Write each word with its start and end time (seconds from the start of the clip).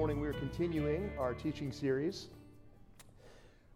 morning 0.00 0.18
we 0.18 0.28
are 0.28 0.32
continuing 0.32 1.12
our 1.18 1.34
teaching 1.34 1.70
series 1.70 2.28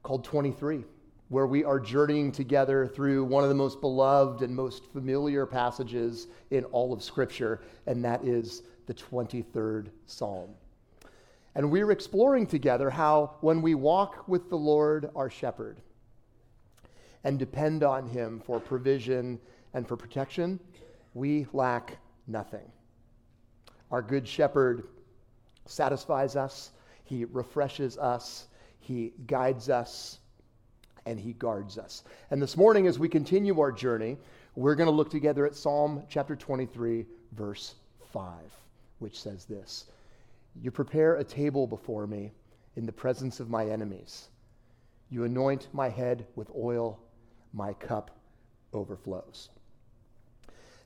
called 0.03 0.25
23, 0.25 0.83
where 1.29 1.47
we 1.47 1.63
are 1.65 1.79
journeying 1.79 2.33
together 2.33 2.87
through 2.87 3.23
one 3.25 3.43
of 3.43 3.51
the 3.51 3.55
most 3.55 3.79
beloved 3.83 4.41
and 4.41 4.57
most 4.57 4.91
familiar 4.91 5.45
passages 5.45 6.29
in 6.51 6.65
all 6.65 6.95
of 6.95 7.03
Scripture, 7.03 7.61
and 7.87 8.03
that 8.03 8.25
is 8.25 8.63
the 8.87 8.95
23rd 8.95 9.89
Psalm. 10.07 10.49
And 11.57 11.71
we're 11.71 11.91
exploring 11.91 12.47
together 12.47 12.89
how 12.89 13.35
when 13.43 13.61
we 13.61 13.75
walk 13.75 14.27
with 14.27 14.49
the 14.49 14.57
Lord, 14.57 15.11
our 15.15 15.29
shepherd, 15.29 15.83
and 17.23 17.39
depend 17.39 17.83
on 17.83 18.09
him 18.09 18.41
for 18.47 18.59
provision 18.59 19.39
and 19.75 19.87
for 19.87 19.99
protection, 19.99 20.59
we 21.13 21.47
lack 21.53 21.99
nothing. 22.27 22.73
Our 23.91 24.01
good 24.01 24.27
shepherd 24.27 24.89
satisfies 25.67 26.37
us, 26.37 26.73
he 27.05 27.25
refreshes 27.25 27.99
us, 27.99 28.49
he 28.81 29.13
guides 29.27 29.69
us, 29.69 30.19
and 31.07 31.19
he 31.19 31.33
guards 31.35 31.79
us. 31.79 32.05
And 32.31 32.41
this 32.41 32.57
morning, 32.57 32.87
as 32.87 32.99
we 32.99 33.09
continue 33.09 33.61
our 33.61 33.73
journey, 33.73 34.17
we're 34.57 34.75
going 34.75 34.89
to 34.89 34.95
look 34.95 35.11
together 35.11 35.47
at 35.47 35.55
Psalm 35.55 36.03
chapter 36.09 36.37
23, 36.37 37.07
verse 37.33 37.75
5, 38.13 38.33
which 38.99 39.21
says 39.21 39.45
this 39.45 39.87
You 40.61 40.71
prepare 40.71 41.17
a 41.17 41.25
table 41.25 41.67
before 41.67 42.07
me 42.07 42.33
in 42.77 42.87
the 42.87 42.93
presence 42.93 43.41
of 43.41 43.51
my 43.51 43.67
enemies. 43.67 44.29
You 45.11 45.25
anoint 45.25 45.69
my 45.73 45.89
head 45.89 46.27
with 46.37 46.51
oil, 46.57 46.99
my 47.53 47.73
cup 47.75 48.11
overflows. 48.73 49.51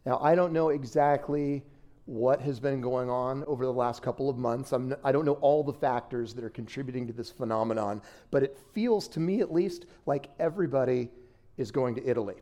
Now, 0.05 0.19
I 0.23 0.35
don't 0.35 0.53
know 0.53 0.71
exactly 0.71 1.63
what 2.09 2.41
has 2.41 2.59
been 2.59 2.81
going 2.81 3.11
on 3.11 3.45
over 3.45 3.67
the 3.67 3.73
last 3.73 4.01
couple 4.01 4.31
of 4.31 4.39
months. 4.39 4.73
I'm, 4.73 4.97
I 5.05 5.13
do 5.13 5.19
not 5.19 5.27
know 5.27 5.39
all 5.43 5.63
the 5.63 5.75
factors 5.75 6.33
that 6.33 6.43
are 6.43 6.49
contributing 6.49 7.07
to 7.07 7.13
this 7.13 7.31
phenomenon, 7.31 8.01
but 8.31 8.43
it 8.43 8.59
feels 8.73 9.09
to 9.09 9.21
me 9.21 9.43
at 9.43 9.53
least 9.53 9.85
like 10.07 10.31
everybody 10.39 11.11
is 11.59 11.71
going 11.71 11.95
to 11.97 12.09
Italy. 12.09 12.37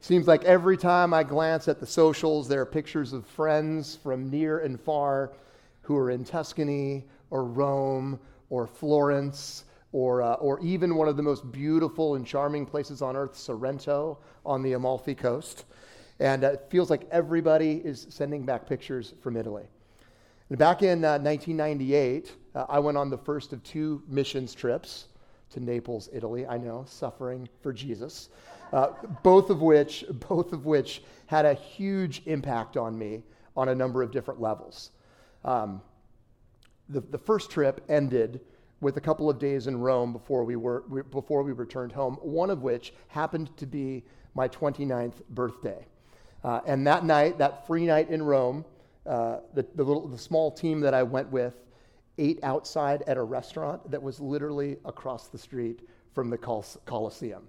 Seems 0.00 0.26
like 0.26 0.44
every 0.44 0.78
time 0.78 1.12
I 1.12 1.24
glance 1.24 1.68
at 1.68 1.78
the 1.78 1.86
socials, 1.86 2.48
there 2.48 2.62
are 2.62 2.66
pictures 2.66 3.12
of 3.12 3.26
friends 3.26 3.96
from 4.02 4.30
near 4.30 4.60
and 4.60 4.80
far 4.80 5.32
who 5.82 5.94
are 5.98 6.10
in 6.10 6.24
Tuscany 6.24 7.04
or 7.28 7.44
Rome 7.44 8.18
or 8.48 8.66
Florence 8.66 9.64
or, 9.92 10.22
uh, 10.22 10.34
or 10.34 10.58
even 10.60 10.94
one 10.94 11.08
of 11.08 11.18
the 11.18 11.22
most 11.22 11.52
beautiful 11.52 12.14
and 12.14 12.26
charming 12.26 12.64
places 12.64 13.02
on 13.02 13.14
earth, 13.14 13.36
Sorrento 13.36 14.18
on 14.46 14.62
the 14.62 14.72
Amalfi 14.72 15.14
Coast. 15.14 15.66
And 16.20 16.44
uh, 16.44 16.52
it 16.52 16.66
feels 16.68 16.90
like 16.90 17.06
everybody 17.10 17.80
is 17.84 18.06
sending 18.10 18.44
back 18.44 18.66
pictures 18.66 19.14
from 19.20 19.36
Italy. 19.36 19.64
And 20.48 20.58
back 20.58 20.82
in 20.82 21.04
uh, 21.04 21.18
1998, 21.18 22.32
uh, 22.54 22.66
I 22.68 22.78
went 22.78 22.96
on 22.96 23.10
the 23.10 23.18
first 23.18 23.52
of 23.52 23.62
two 23.62 24.02
missions 24.08 24.54
trips 24.54 25.08
to 25.50 25.60
Naples, 25.60 26.08
Italy. 26.12 26.46
I 26.46 26.58
know, 26.58 26.84
suffering 26.88 27.48
for 27.60 27.72
Jesus. 27.72 28.30
Uh, 28.72 28.88
both 29.22 29.50
of 29.50 29.62
which, 29.62 30.04
both 30.28 30.52
of 30.52 30.66
which 30.66 31.02
had 31.26 31.44
a 31.44 31.54
huge 31.54 32.22
impact 32.26 32.76
on 32.76 32.98
me 32.98 33.22
on 33.56 33.68
a 33.68 33.74
number 33.74 34.02
of 34.02 34.10
different 34.10 34.40
levels. 34.40 34.90
Um, 35.44 35.82
the, 36.88 37.00
the 37.00 37.18
first 37.18 37.50
trip 37.50 37.84
ended 37.88 38.40
with 38.80 38.96
a 38.96 39.00
couple 39.00 39.28
of 39.28 39.38
days 39.38 39.66
in 39.66 39.80
Rome 39.80 40.12
before 40.12 40.44
we, 40.44 40.56
were, 40.56 40.80
before 41.10 41.42
we 41.42 41.52
returned 41.52 41.92
home, 41.92 42.14
one 42.22 42.50
of 42.50 42.62
which 42.62 42.94
happened 43.08 43.54
to 43.56 43.66
be 43.66 44.04
my 44.34 44.48
29th 44.48 45.20
birthday. 45.30 45.84
Uh, 46.44 46.60
and 46.66 46.86
that 46.86 47.04
night, 47.04 47.38
that 47.38 47.66
free 47.66 47.86
night 47.86 48.10
in 48.10 48.22
Rome, 48.22 48.64
uh, 49.06 49.38
the, 49.54 49.66
the, 49.74 49.82
little, 49.82 50.06
the 50.06 50.18
small 50.18 50.50
team 50.50 50.80
that 50.80 50.94
I 50.94 51.02
went 51.02 51.30
with 51.30 51.54
ate 52.18 52.42
outside 52.42 53.02
at 53.06 53.16
a 53.16 53.22
restaurant 53.22 53.90
that 53.90 54.02
was 54.02 54.20
literally 54.20 54.76
across 54.84 55.28
the 55.28 55.38
street 55.38 55.88
from 56.12 56.30
the 56.30 56.38
Col- 56.38 56.66
Colosseum. 56.84 57.46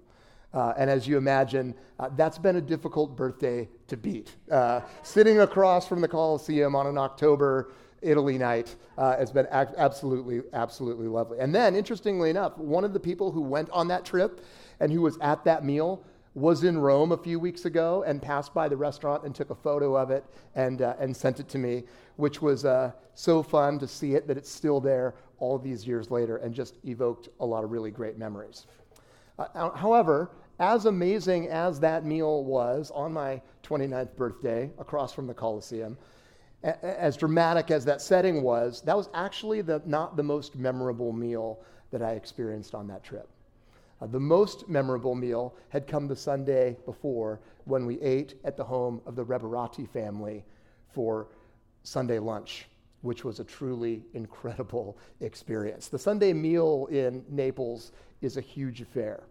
Uh, 0.52 0.72
and 0.76 0.90
as 0.90 1.06
you 1.06 1.16
imagine, 1.16 1.74
uh, 1.98 2.08
that's 2.16 2.38
been 2.38 2.56
a 2.56 2.60
difficult 2.60 3.16
birthday 3.16 3.68
to 3.86 3.96
beat. 3.96 4.34
Uh, 4.50 4.80
sitting 5.02 5.40
across 5.40 5.86
from 5.86 6.00
the 6.00 6.08
Colosseum 6.08 6.74
on 6.74 6.86
an 6.86 6.98
October 6.98 7.72
Italy 8.02 8.38
night 8.38 8.74
uh, 8.98 9.16
has 9.16 9.30
been 9.30 9.46
absolutely, 9.50 10.42
absolutely 10.52 11.06
lovely. 11.06 11.38
And 11.38 11.54
then, 11.54 11.76
interestingly 11.76 12.30
enough, 12.30 12.56
one 12.56 12.84
of 12.84 12.92
the 12.92 13.00
people 13.00 13.30
who 13.30 13.42
went 13.42 13.70
on 13.70 13.88
that 13.88 14.04
trip 14.04 14.44
and 14.80 14.90
who 14.90 15.02
was 15.02 15.18
at 15.20 15.44
that 15.44 15.64
meal 15.64 16.02
was 16.34 16.62
in 16.62 16.78
Rome 16.78 17.12
a 17.12 17.16
few 17.16 17.40
weeks 17.40 17.64
ago 17.64 18.04
and 18.06 18.22
passed 18.22 18.54
by 18.54 18.68
the 18.68 18.76
restaurant 18.76 19.24
and 19.24 19.34
took 19.34 19.50
a 19.50 19.54
photo 19.54 19.96
of 19.96 20.10
it 20.10 20.24
and, 20.54 20.82
uh, 20.82 20.94
and 21.00 21.16
sent 21.16 21.40
it 21.40 21.48
to 21.48 21.58
me, 21.58 21.84
which 22.16 22.40
was 22.40 22.64
uh, 22.64 22.92
so 23.14 23.42
fun 23.42 23.78
to 23.80 23.88
see 23.88 24.14
it 24.14 24.28
that 24.28 24.36
it's 24.36 24.50
still 24.50 24.80
there 24.80 25.14
all 25.38 25.58
these 25.58 25.86
years 25.86 26.10
later 26.10 26.36
and 26.36 26.54
just 26.54 26.78
evoked 26.84 27.28
a 27.40 27.46
lot 27.46 27.64
of 27.64 27.70
really 27.72 27.90
great 27.90 28.16
memories. 28.16 28.66
Uh, 29.38 29.70
however, 29.70 30.30
as 30.60 30.84
amazing 30.84 31.48
as 31.48 31.80
that 31.80 32.04
meal 32.04 32.44
was 32.44 32.92
on 32.94 33.12
my 33.12 33.40
29th 33.64 34.14
birthday 34.14 34.70
across 34.78 35.12
from 35.12 35.26
the 35.26 35.34
Colosseum, 35.34 35.96
as 36.62 37.16
dramatic 37.16 37.70
as 37.70 37.84
that 37.86 38.02
setting 38.02 38.42
was, 38.42 38.82
that 38.82 38.96
was 38.96 39.08
actually 39.14 39.62
the, 39.62 39.82
not 39.86 40.16
the 40.16 40.22
most 40.22 40.56
memorable 40.56 41.12
meal 41.12 41.58
that 41.90 42.02
I 42.02 42.12
experienced 42.12 42.74
on 42.74 42.86
that 42.88 43.02
trip. 43.02 43.28
Uh, 44.00 44.06
the 44.06 44.20
most 44.20 44.68
memorable 44.68 45.14
meal 45.14 45.54
had 45.68 45.86
come 45.86 46.08
the 46.08 46.16
Sunday 46.16 46.76
before 46.86 47.40
when 47.64 47.84
we 47.84 48.00
ate 48.00 48.34
at 48.44 48.56
the 48.56 48.64
home 48.64 49.00
of 49.06 49.14
the 49.14 49.24
Reberati 49.24 49.88
family 49.88 50.44
for 50.92 51.28
Sunday 51.82 52.18
lunch, 52.18 52.66
which 53.02 53.24
was 53.24 53.40
a 53.40 53.44
truly 53.44 54.02
incredible 54.14 54.98
experience. 55.20 55.88
The 55.88 55.98
Sunday 55.98 56.32
meal 56.32 56.88
in 56.90 57.24
Naples 57.28 57.92
is 58.22 58.36
a 58.36 58.40
huge 58.40 58.80
affair. 58.80 59.24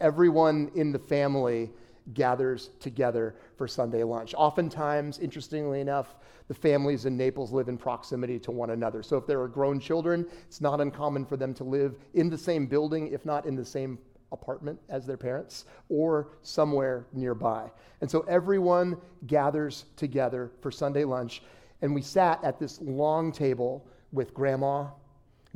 Everyone 0.00 0.70
in 0.74 0.92
the 0.92 0.98
family 0.98 1.70
gathers 2.14 2.70
together 2.80 3.34
for 3.56 3.66
Sunday 3.66 4.04
lunch. 4.04 4.34
Oftentimes, 4.36 5.18
interestingly 5.18 5.80
enough, 5.80 6.14
the 6.48 6.54
families 6.54 7.06
in 7.06 7.16
Naples 7.16 7.52
live 7.52 7.68
in 7.68 7.76
proximity 7.76 8.38
to 8.40 8.52
one 8.52 8.70
another. 8.70 9.02
So 9.02 9.16
if 9.16 9.26
there 9.26 9.40
are 9.40 9.48
grown 9.48 9.80
children, 9.80 10.26
it's 10.46 10.60
not 10.60 10.80
uncommon 10.80 11.24
for 11.24 11.36
them 11.36 11.52
to 11.54 11.64
live 11.64 11.96
in 12.14 12.30
the 12.30 12.38
same 12.38 12.66
building, 12.66 13.08
if 13.08 13.24
not 13.24 13.46
in 13.46 13.56
the 13.56 13.64
same 13.64 13.98
apartment 14.32 14.78
as 14.88 15.06
their 15.06 15.16
parents 15.16 15.64
or 15.88 16.28
somewhere 16.42 17.06
nearby. 17.12 17.70
And 18.00 18.10
so 18.10 18.20
everyone 18.22 18.96
gathers 19.26 19.86
together 19.96 20.50
for 20.60 20.70
Sunday 20.70 21.04
lunch, 21.04 21.42
and 21.82 21.94
we 21.94 22.02
sat 22.02 22.42
at 22.42 22.58
this 22.58 22.80
long 22.80 23.32
table 23.32 23.86
with 24.12 24.34
grandma, 24.34 24.86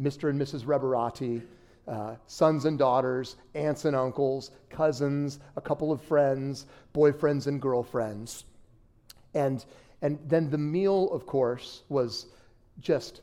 Mr. 0.01 0.31
and 0.31 0.41
Mrs. 0.41 0.65
Reberati, 0.65 1.43
uh, 1.89 2.15
sons 2.27 2.67
and 2.67 2.79
daughters, 2.79 3.37
aunts 3.55 3.85
and 3.85 3.97
uncles, 3.97 4.53
cousins, 4.69 5.41
a 5.57 5.61
couple 5.61 5.91
of 5.91 6.01
friends, 6.01 6.67
boyfriends 6.95 7.47
and 7.47 7.61
girlfriends. 7.61 8.45
And, 9.35 9.65
and 10.03 10.19
then 10.27 10.51
the 10.51 10.59
meal, 10.59 11.11
of 11.13 11.27
course, 11.27 11.83
was 11.89 12.27
just 12.81 13.23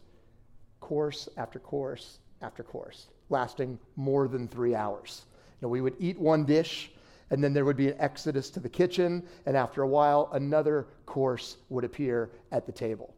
course 0.79 1.29
after 1.37 1.59
course 1.59 2.19
after 2.41 2.63
course, 2.63 3.07
lasting 3.29 3.79
more 3.95 4.27
than 4.27 4.47
three 4.47 4.75
hours. 4.75 5.25
Know, 5.61 5.67
we 5.67 5.81
would 5.81 5.95
eat 5.99 6.19
one 6.19 6.45
dish, 6.45 6.91
and 7.29 7.43
then 7.43 7.53
there 7.53 7.65
would 7.65 7.77
be 7.77 7.89
an 7.89 7.95
exodus 7.99 8.49
to 8.51 8.59
the 8.59 8.69
kitchen, 8.69 9.23
and 9.45 9.57
after 9.57 9.81
a 9.81 9.87
while, 9.87 10.29
another 10.33 10.87
course 11.05 11.57
would 11.69 11.83
appear 11.83 12.29
at 12.51 12.65
the 12.65 12.71
table. 12.71 13.13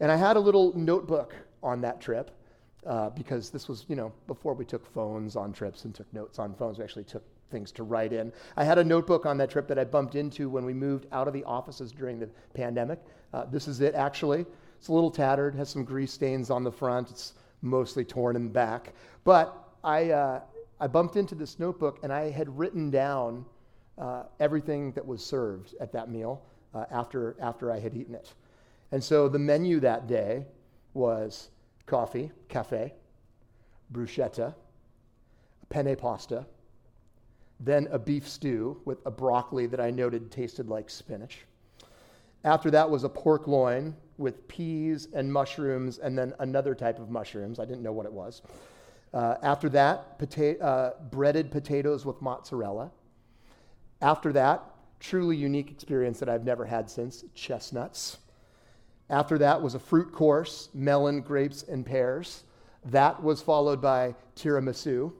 And 0.00 0.10
I 0.10 0.16
had 0.16 0.36
a 0.36 0.40
little 0.40 0.76
notebook 0.76 1.34
on 1.62 1.80
that 1.82 2.00
trip 2.00 2.30
uh, 2.86 3.10
because 3.10 3.50
this 3.50 3.68
was, 3.68 3.84
you 3.88 3.96
know, 3.96 4.12
before 4.26 4.54
we 4.54 4.64
took 4.64 4.86
phones 4.94 5.36
on 5.36 5.52
trips 5.52 5.84
and 5.84 5.94
took 5.94 6.12
notes 6.14 6.38
on 6.38 6.54
phones. 6.54 6.78
We 6.78 6.84
actually 6.84 7.04
took 7.04 7.22
things 7.50 7.72
to 7.72 7.82
write 7.82 8.12
in. 8.12 8.32
I 8.56 8.64
had 8.64 8.78
a 8.78 8.84
notebook 8.84 9.26
on 9.26 9.36
that 9.38 9.50
trip 9.50 9.68
that 9.68 9.78
I 9.78 9.84
bumped 9.84 10.14
into 10.14 10.48
when 10.48 10.64
we 10.64 10.72
moved 10.72 11.06
out 11.12 11.28
of 11.28 11.34
the 11.34 11.44
offices 11.44 11.92
during 11.92 12.18
the 12.18 12.28
pandemic. 12.54 13.00
Uh, 13.34 13.44
this 13.44 13.68
is 13.68 13.80
it, 13.80 13.94
actually. 13.94 14.46
It's 14.78 14.88
a 14.88 14.92
little 14.92 15.10
tattered, 15.10 15.54
has 15.56 15.68
some 15.68 15.84
grease 15.84 16.12
stains 16.12 16.48
on 16.48 16.64
the 16.64 16.72
front. 16.72 17.10
It's 17.10 17.34
mostly 17.60 18.04
torn 18.04 18.36
in 18.36 18.44
the 18.44 18.50
back. 18.50 18.94
But 19.24 19.68
I, 19.84 20.10
uh, 20.10 20.40
I 20.80 20.86
bumped 20.86 21.16
into 21.16 21.34
this 21.34 21.58
notebook 21.58 22.00
and 22.02 22.12
I 22.12 22.30
had 22.30 22.58
written 22.58 22.90
down 22.90 23.44
uh, 23.98 24.24
everything 24.40 24.92
that 24.92 25.06
was 25.06 25.24
served 25.24 25.74
at 25.80 25.92
that 25.92 26.10
meal 26.10 26.42
uh, 26.74 26.86
after, 26.90 27.36
after 27.40 27.70
I 27.70 27.78
had 27.78 27.94
eaten 27.94 28.14
it. 28.14 28.32
And 28.92 29.04
so 29.04 29.28
the 29.28 29.38
menu 29.38 29.78
that 29.80 30.06
day 30.06 30.46
was 30.94 31.50
coffee, 31.86 32.32
cafe, 32.48 32.94
bruschetta, 33.92 34.54
penne 35.68 35.94
pasta, 35.96 36.46
then 37.60 37.86
a 37.92 37.98
beef 37.98 38.26
stew 38.26 38.80
with 38.86 38.98
a 39.04 39.10
broccoli 39.10 39.66
that 39.66 39.80
I 39.80 39.90
noted 39.90 40.30
tasted 40.30 40.68
like 40.68 40.88
spinach. 40.88 41.46
After 42.42 42.70
that 42.70 42.88
was 42.88 43.04
a 43.04 43.08
pork 43.08 43.46
loin 43.46 43.94
with 44.16 44.48
peas 44.48 45.08
and 45.12 45.30
mushrooms, 45.30 45.98
and 45.98 46.16
then 46.16 46.32
another 46.38 46.74
type 46.74 46.98
of 46.98 47.10
mushrooms. 47.10 47.58
I 47.58 47.66
didn't 47.66 47.82
know 47.82 47.92
what 47.92 48.06
it 48.06 48.12
was. 48.12 48.40
Uh, 49.12 49.34
after 49.42 49.68
that, 49.68 50.18
pota- 50.18 50.60
uh, 50.62 50.92
breaded 51.10 51.50
potatoes 51.50 52.06
with 52.06 52.20
mozzarella. 52.22 52.90
After 54.00 54.32
that, 54.32 54.62
truly 55.00 55.36
unique 55.36 55.70
experience 55.70 56.20
that 56.20 56.28
I've 56.28 56.44
never 56.44 56.64
had 56.64 56.88
since 56.88 57.24
chestnuts. 57.34 58.18
After 59.08 59.38
that 59.38 59.60
was 59.60 59.74
a 59.74 59.78
fruit 59.78 60.12
course 60.12 60.68
melon, 60.72 61.20
grapes, 61.20 61.64
and 61.64 61.84
pears. 61.84 62.44
That 62.84 63.22
was 63.22 63.42
followed 63.42 63.80
by 63.80 64.14
tiramisu. 64.36 65.12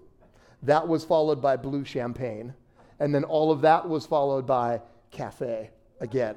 That 0.63 0.87
was 0.87 1.05
followed 1.05 1.43
by 1.43 1.57
blue 1.57 1.85
champagne. 1.85 2.55
And 3.01 3.15
then 3.15 3.25
all 3.25 3.51
of 3.51 3.63
that 3.63 3.89
was 3.89 4.07
followed 4.07 4.47
by 4.47 4.81
cafe 5.11 5.71
again. 6.01 6.37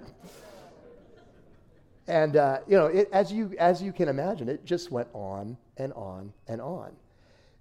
And, 2.07 2.35
uh, 2.35 2.59
you 2.67 2.77
know, 2.77 2.87
it, 2.87 3.09
as, 3.13 3.31
you, 3.31 3.53
as 3.59 3.81
you 3.81 3.93
can 3.93 4.09
imagine, 4.09 4.49
it 4.49 4.65
just 4.65 4.91
went 4.91 5.07
on 5.13 5.57
and 5.77 5.93
on 5.93 6.33
and 6.47 6.59
on. 6.61 6.93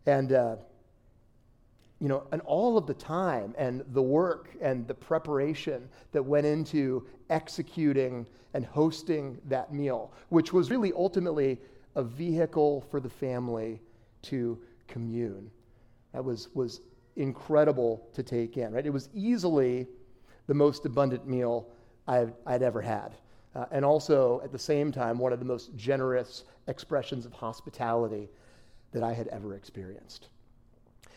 And, 0.06 0.32
uh, 0.32 0.56
you 2.00 2.08
know, 2.08 2.26
and 2.32 2.42
all 2.42 2.76
of 2.76 2.86
the 2.86 2.94
time 2.94 3.54
and 3.56 3.84
the 3.92 4.02
work 4.02 4.50
and 4.60 4.86
the 4.88 4.94
preparation 4.94 5.88
that 6.10 6.22
went 6.22 6.46
into 6.46 7.06
executing 7.30 8.26
and 8.54 8.64
hosting 8.64 9.40
that 9.48 9.72
meal, 9.72 10.12
which 10.28 10.52
was 10.52 10.70
really 10.70 10.92
ultimately 10.94 11.58
a 11.94 12.02
vehicle 12.02 12.84
for 12.90 13.00
the 13.00 13.08
family 13.08 13.80
to 14.22 14.58
commune. 14.88 15.50
That 16.12 16.24
was, 16.24 16.48
was 16.54 16.80
incredible 17.16 18.06
to 18.14 18.22
take 18.22 18.56
in, 18.56 18.72
right? 18.72 18.84
It 18.84 18.92
was 18.92 19.08
easily 19.14 19.86
the 20.46 20.54
most 20.54 20.84
abundant 20.86 21.26
meal 21.26 21.68
I'd, 22.08 22.32
I'd 22.46 22.62
ever 22.62 22.80
had. 22.80 23.14
Uh, 23.54 23.66
and 23.70 23.84
also, 23.84 24.40
at 24.42 24.50
the 24.50 24.58
same 24.58 24.90
time, 24.90 25.18
one 25.18 25.32
of 25.32 25.38
the 25.38 25.44
most 25.44 25.76
generous 25.76 26.44
expressions 26.68 27.26
of 27.26 27.32
hospitality 27.32 28.28
that 28.92 29.02
I 29.02 29.12
had 29.12 29.28
ever 29.28 29.54
experienced. 29.54 30.28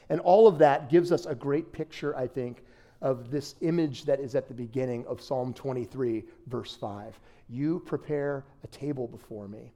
And 0.09 0.19
all 0.21 0.47
of 0.47 0.57
that 0.59 0.89
gives 0.89 1.11
us 1.11 1.25
a 1.25 1.35
great 1.35 1.71
picture, 1.71 2.15
I 2.15 2.27
think, 2.27 2.63
of 3.01 3.31
this 3.31 3.55
image 3.61 4.05
that 4.05 4.19
is 4.19 4.35
at 4.35 4.47
the 4.47 4.53
beginning 4.53 5.05
of 5.07 5.21
Psalm 5.21 5.53
23, 5.53 6.23
verse 6.47 6.75
5. 6.75 7.19
You 7.49 7.81
prepare 7.85 8.43
a 8.63 8.67
table 8.67 9.07
before 9.07 9.47
me 9.47 9.71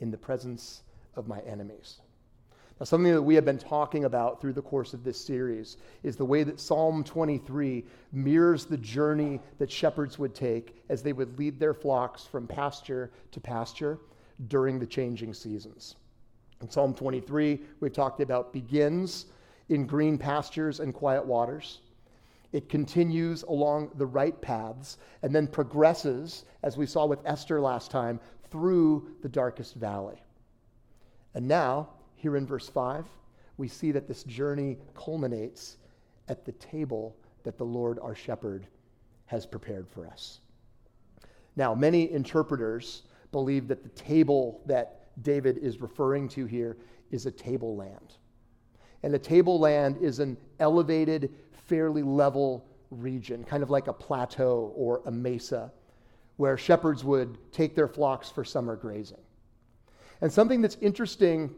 in 0.00 0.10
the 0.10 0.18
presence 0.18 0.82
of 1.14 1.28
my 1.28 1.40
enemies. 1.40 2.00
Now, 2.78 2.84
something 2.84 3.12
that 3.12 3.22
we 3.22 3.34
have 3.34 3.44
been 3.44 3.58
talking 3.58 4.04
about 4.04 4.40
through 4.40 4.54
the 4.54 4.62
course 4.62 4.94
of 4.94 5.04
this 5.04 5.22
series 5.22 5.76
is 6.02 6.16
the 6.16 6.24
way 6.24 6.44
that 6.44 6.58
Psalm 6.58 7.04
23 7.04 7.84
mirrors 8.12 8.64
the 8.64 8.78
journey 8.78 9.38
that 9.58 9.70
shepherds 9.70 10.18
would 10.18 10.34
take 10.34 10.82
as 10.88 11.02
they 11.02 11.12
would 11.12 11.38
lead 11.38 11.58
their 11.58 11.74
flocks 11.74 12.24
from 12.24 12.46
pasture 12.46 13.10
to 13.32 13.40
pasture 13.40 13.98
during 14.48 14.78
the 14.78 14.86
changing 14.86 15.34
seasons. 15.34 15.96
In 16.60 16.68
Psalm 16.68 16.92
23, 16.92 17.60
we've 17.80 17.92
talked 17.92 18.20
about 18.20 18.52
begins 18.52 19.26
in 19.70 19.86
green 19.86 20.18
pastures 20.18 20.80
and 20.80 20.92
quiet 20.92 21.24
waters. 21.24 21.80
It 22.52 22.68
continues 22.68 23.42
along 23.44 23.92
the 23.94 24.06
right 24.06 24.38
paths 24.42 24.98
and 25.22 25.34
then 25.34 25.46
progresses, 25.46 26.44
as 26.62 26.76
we 26.76 26.84
saw 26.84 27.06
with 27.06 27.20
Esther 27.24 27.60
last 27.60 27.90
time, 27.90 28.20
through 28.50 29.08
the 29.22 29.28
darkest 29.28 29.74
valley. 29.76 30.20
And 31.34 31.48
now, 31.48 31.88
here 32.16 32.36
in 32.36 32.46
verse 32.46 32.68
5, 32.68 33.06
we 33.56 33.68
see 33.68 33.92
that 33.92 34.08
this 34.08 34.24
journey 34.24 34.76
culminates 34.94 35.78
at 36.28 36.44
the 36.44 36.52
table 36.52 37.16
that 37.44 37.56
the 37.56 37.64
Lord 37.64 37.98
our 38.00 38.14
shepherd 38.14 38.66
has 39.26 39.46
prepared 39.46 39.88
for 39.88 40.06
us. 40.06 40.40
Now, 41.56 41.74
many 41.74 42.10
interpreters 42.10 43.02
believe 43.32 43.68
that 43.68 43.82
the 43.82 43.88
table 43.90 44.60
that 44.66 44.99
David 45.22 45.58
is 45.58 45.80
referring 45.80 46.28
to 46.30 46.46
here 46.46 46.76
is 47.10 47.26
a 47.26 47.30
tableland. 47.30 48.16
And 49.02 49.14
a 49.14 49.18
tableland 49.18 49.98
is 50.00 50.18
an 50.18 50.36
elevated, 50.58 51.32
fairly 51.66 52.02
level 52.02 52.66
region, 52.90 53.44
kind 53.44 53.62
of 53.62 53.70
like 53.70 53.86
a 53.86 53.92
plateau 53.92 54.72
or 54.76 55.02
a 55.06 55.10
mesa, 55.10 55.72
where 56.36 56.56
shepherds 56.56 57.04
would 57.04 57.38
take 57.52 57.74
their 57.74 57.88
flocks 57.88 58.30
for 58.30 58.44
summer 58.44 58.76
grazing. 58.76 59.20
And 60.20 60.32
something 60.32 60.60
that's 60.60 60.76
interesting 60.80 61.54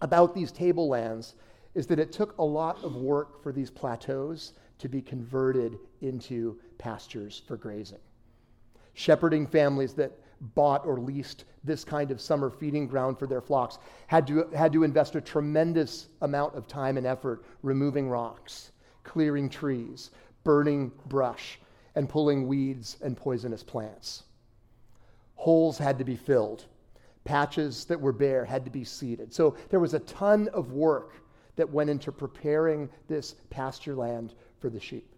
about 0.00 0.34
these 0.34 0.52
tablelands 0.52 1.34
is 1.74 1.86
that 1.88 1.98
it 1.98 2.12
took 2.12 2.36
a 2.38 2.44
lot 2.44 2.82
of 2.82 2.96
work 2.96 3.42
for 3.42 3.52
these 3.52 3.70
plateaus 3.70 4.54
to 4.78 4.88
be 4.88 5.02
converted 5.02 5.78
into 6.00 6.58
pastures 6.78 7.42
for 7.46 7.56
grazing. 7.56 7.98
Shepherding 8.94 9.46
families 9.46 9.94
that 9.94 10.12
bought 10.40 10.86
or 10.86 10.98
leased 10.98 11.44
this 11.64 11.84
kind 11.84 12.10
of 12.10 12.20
summer 12.20 12.50
feeding 12.50 12.86
ground 12.86 13.18
for 13.18 13.26
their 13.26 13.40
flocks 13.40 13.78
had 14.06 14.26
to, 14.26 14.48
had 14.54 14.72
to 14.72 14.84
invest 14.84 15.16
a 15.16 15.20
tremendous 15.20 16.08
amount 16.22 16.54
of 16.54 16.66
time 16.66 16.96
and 16.96 17.06
effort 17.06 17.44
removing 17.62 18.08
rocks, 18.08 18.72
clearing 19.04 19.48
trees, 19.48 20.10
burning 20.44 20.92
brush, 21.06 21.58
and 21.94 22.08
pulling 22.08 22.46
weeds 22.46 22.96
and 23.02 23.16
poisonous 23.16 23.62
plants. 23.62 24.24
Holes 25.34 25.78
had 25.78 25.98
to 25.98 26.04
be 26.04 26.16
filled. 26.16 26.66
Patches 27.24 27.84
that 27.86 28.00
were 28.00 28.12
bare 28.12 28.44
had 28.44 28.64
to 28.64 28.70
be 28.70 28.84
seeded. 28.84 29.32
So 29.32 29.56
there 29.70 29.80
was 29.80 29.94
a 29.94 30.00
ton 30.00 30.48
of 30.48 30.72
work 30.72 31.14
that 31.56 31.68
went 31.68 31.90
into 31.90 32.12
preparing 32.12 32.88
this 33.08 33.34
pasture 33.50 33.94
land 33.94 34.34
for 34.60 34.70
the 34.70 34.80
sheep. 34.80 35.12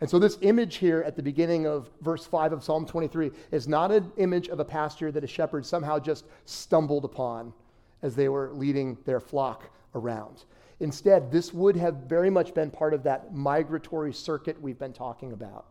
And 0.00 0.10
so, 0.10 0.18
this 0.18 0.38
image 0.40 0.76
here 0.76 1.02
at 1.06 1.16
the 1.16 1.22
beginning 1.22 1.66
of 1.66 1.90
verse 2.00 2.26
5 2.26 2.52
of 2.52 2.64
Psalm 2.64 2.84
23 2.84 3.30
is 3.52 3.68
not 3.68 3.92
an 3.92 4.10
image 4.16 4.48
of 4.48 4.60
a 4.60 4.64
pasture 4.64 5.12
that 5.12 5.24
a 5.24 5.28
shepherd 5.28 5.64
somehow 5.64 5.98
just 5.98 6.24
stumbled 6.44 7.04
upon 7.04 7.52
as 8.02 8.14
they 8.14 8.28
were 8.28 8.50
leading 8.52 8.98
their 9.04 9.20
flock 9.20 9.70
around. 9.94 10.44
Instead, 10.80 11.30
this 11.30 11.54
would 11.54 11.76
have 11.76 11.94
very 11.94 12.28
much 12.28 12.52
been 12.52 12.70
part 12.70 12.92
of 12.92 13.02
that 13.04 13.34
migratory 13.34 14.12
circuit 14.12 14.60
we've 14.60 14.78
been 14.78 14.92
talking 14.92 15.32
about, 15.32 15.66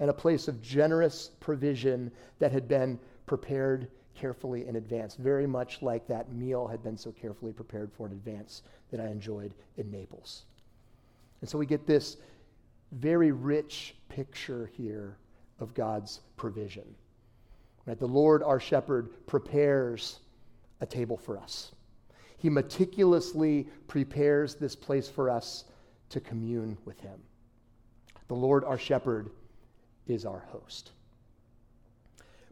and 0.00 0.10
a 0.10 0.14
place 0.14 0.48
of 0.48 0.60
generous 0.60 1.30
provision 1.40 2.10
that 2.40 2.50
had 2.50 2.66
been 2.66 2.98
prepared 3.26 3.88
carefully 4.14 4.66
in 4.66 4.76
advance, 4.76 5.14
very 5.14 5.46
much 5.46 5.80
like 5.80 6.06
that 6.08 6.32
meal 6.32 6.66
had 6.66 6.82
been 6.82 6.96
so 6.96 7.12
carefully 7.12 7.52
prepared 7.52 7.90
for 7.92 8.06
in 8.06 8.12
advance 8.12 8.62
that 8.90 9.00
I 9.00 9.06
enjoyed 9.06 9.54
in 9.78 9.90
Naples. 9.90 10.42
And 11.40 11.48
so 11.48 11.56
we 11.56 11.64
get 11.64 11.86
this 11.86 12.18
very 12.92 13.32
rich 13.32 13.94
picture 14.08 14.70
here 14.76 15.16
of 15.58 15.74
God's 15.74 16.20
provision. 16.36 16.94
Right? 17.86 17.98
The 17.98 18.06
Lord, 18.06 18.42
our 18.42 18.60
shepherd, 18.60 19.26
prepares 19.26 20.20
a 20.80 20.86
table 20.86 21.16
for 21.16 21.38
us. 21.38 21.72
He 22.38 22.48
meticulously 22.48 23.68
prepares 23.86 24.54
this 24.54 24.74
place 24.74 25.08
for 25.08 25.30
us 25.30 25.64
to 26.08 26.20
commune 26.20 26.76
with 26.84 26.98
Him. 27.00 27.20
The 28.28 28.34
Lord, 28.34 28.64
our 28.64 28.78
shepherd, 28.78 29.30
is 30.06 30.24
our 30.24 30.44
host. 30.50 30.92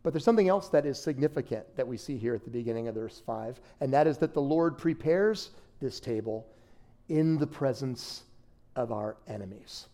But 0.02 0.12
there's 0.12 0.24
something 0.24 0.48
else 0.48 0.68
that 0.68 0.86
is 0.86 1.00
significant 1.00 1.64
that 1.76 1.86
we 1.86 1.96
see 1.96 2.16
here 2.16 2.34
at 2.34 2.44
the 2.44 2.50
beginning 2.50 2.88
of 2.88 2.94
verse 2.94 3.20
5, 3.24 3.60
and 3.80 3.92
that 3.92 4.06
is 4.06 4.18
that 4.18 4.34
the 4.34 4.42
Lord 4.42 4.78
prepares 4.78 5.50
this 5.80 5.98
table 5.98 6.46
in 7.08 7.38
the 7.38 7.46
presence 7.46 8.22
of 8.76 8.92
our 8.92 9.16
enemies 9.26 9.86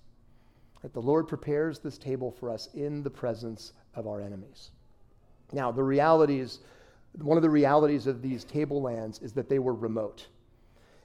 that 0.85 0.93
the 0.93 1.01
Lord 1.01 1.27
prepares 1.27 1.79
this 1.79 1.97
table 1.97 2.31
for 2.31 2.51
us 2.51 2.69
in 2.75 3.03
the 3.03 3.09
presence 3.09 3.73
of 3.95 4.07
our 4.07 4.21
enemies. 4.21 4.71
Now, 5.51 5.73
the 5.73 5.83
realities, 5.83 6.59
one 7.23 7.39
of 7.39 7.43
the 7.43 7.49
realities 7.49 8.07
of 8.07 8.21
these 8.21 8.45
tablelands 8.45 9.19
is 9.21 9.33
that 9.33 9.49
they 9.49 9.59
were 9.59 9.73
remote. 9.73 10.27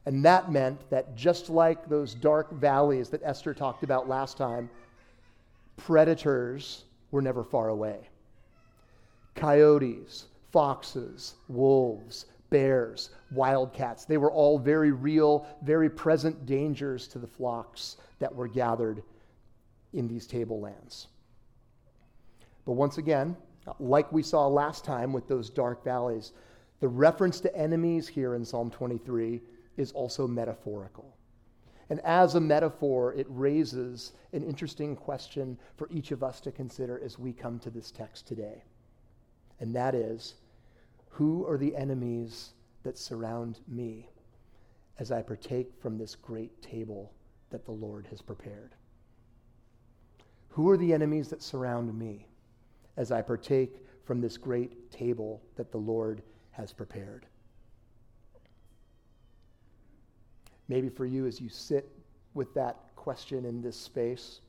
And 0.05 0.25
that 0.25 0.51
meant 0.51 0.81
that 0.89 1.15
just 1.15 1.49
like 1.49 1.87
those 1.87 2.13
dark 2.13 2.51
valleys 2.51 3.07
that 3.11 3.21
Esther 3.23 3.53
talked 3.53 3.83
about 3.83 4.09
last 4.09 4.35
time, 4.35 4.69
predators 5.77 6.83
were 7.11 7.21
never 7.21 7.45
far 7.45 7.69
away. 7.69 8.09
Coyotes, 9.35 10.25
foxes, 10.51 11.35
wolves, 11.47 12.25
bears, 12.49 13.11
wildcats, 13.31 14.03
they 14.03 14.17
were 14.17 14.31
all 14.31 14.59
very 14.59 14.91
real, 14.91 15.47
very 15.63 15.89
present 15.89 16.45
dangers 16.45 17.07
to 17.07 17.17
the 17.17 17.27
flocks 17.27 17.95
that 18.19 18.35
were 18.35 18.49
gathered 18.49 19.03
in 19.93 20.07
these 20.07 20.27
tablelands. 20.27 21.07
But 22.65 22.73
once 22.73 22.97
again, 22.97 23.35
like 23.79 24.11
we 24.11 24.23
saw 24.23 24.47
last 24.47 24.85
time 24.85 25.13
with 25.13 25.27
those 25.27 25.49
dark 25.49 25.83
valleys, 25.83 26.33
the 26.79 26.87
reference 26.87 27.39
to 27.41 27.55
enemies 27.55 28.07
here 28.07 28.35
in 28.35 28.45
Psalm 28.45 28.69
23 28.69 29.41
is 29.77 29.91
also 29.91 30.27
metaphorical. 30.27 31.15
And 31.89 31.99
as 32.01 32.35
a 32.35 32.39
metaphor, 32.39 33.13
it 33.13 33.25
raises 33.29 34.13
an 34.33 34.43
interesting 34.43 34.95
question 34.95 35.57
for 35.75 35.89
each 35.91 36.11
of 36.11 36.23
us 36.23 36.39
to 36.41 36.51
consider 36.51 37.01
as 37.03 37.17
we 37.17 37.33
come 37.33 37.59
to 37.59 37.69
this 37.69 37.89
text 37.89 38.27
today. 38.27 38.63
And 39.59 39.75
that 39.75 39.95
is 39.95 40.35
who 41.09 41.45
are 41.47 41.57
the 41.57 41.75
enemies 41.75 42.51
that 42.83 42.97
surround 42.97 43.59
me 43.67 44.09
as 44.99 45.11
I 45.11 45.21
partake 45.21 45.71
from 45.81 45.97
this 45.97 46.15
great 46.15 46.61
table 46.61 47.11
that 47.49 47.65
the 47.65 47.71
Lord 47.71 48.05
has 48.07 48.21
prepared? 48.21 48.75
Who 50.49 50.69
are 50.69 50.77
the 50.77 50.93
enemies 50.93 51.29
that 51.29 51.41
surround 51.41 51.97
me 51.97 52.27
as 52.97 53.11
I 53.11 53.21
partake 53.21 53.85
from 54.03 54.19
this 54.19 54.37
great 54.37 54.91
table 54.91 55.41
that 55.55 55.71
the 55.71 55.77
Lord 55.77 56.21
has 56.51 56.73
prepared? 56.73 57.25
Maybe 60.67 60.89
for 60.89 61.05
you, 61.05 61.25
as 61.25 61.41
you 61.41 61.49
sit 61.49 61.89
with 62.33 62.53
that 62.53 62.77
question 62.95 63.45
in 63.45 63.61
this 63.61 63.75
space, 63.75 64.41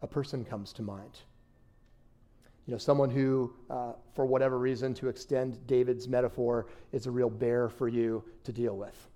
a 0.00 0.06
person 0.06 0.44
comes 0.44 0.72
to 0.74 0.82
mind. 0.82 1.18
You 2.66 2.72
know, 2.72 2.78
someone 2.78 3.10
who, 3.10 3.52
uh, 3.68 3.94
for 4.14 4.24
whatever 4.24 4.58
reason, 4.58 4.94
to 4.94 5.08
extend 5.08 5.66
David's 5.66 6.06
metaphor, 6.06 6.66
is 6.92 7.06
a 7.06 7.10
real 7.10 7.30
bear 7.30 7.68
for 7.68 7.88
you 7.88 8.22
to 8.44 8.52
deal 8.52 8.76
with. 8.76 9.08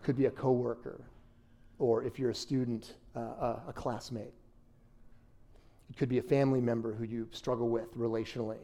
It 0.00 0.04
could 0.04 0.16
be 0.16 0.26
a 0.26 0.30
coworker, 0.30 1.00
or 1.80 2.04
if 2.04 2.18
you're 2.18 2.30
a 2.30 2.34
student, 2.34 2.94
uh, 3.16 3.20
a, 3.20 3.62
a 3.68 3.72
classmate. 3.72 4.34
It 5.88 5.96
could 5.96 6.10
be 6.10 6.18
a 6.18 6.22
family 6.22 6.60
member 6.60 6.92
who 6.92 7.04
you 7.04 7.26
struggle 7.32 7.68
with 7.68 7.98
relationally, 7.98 8.60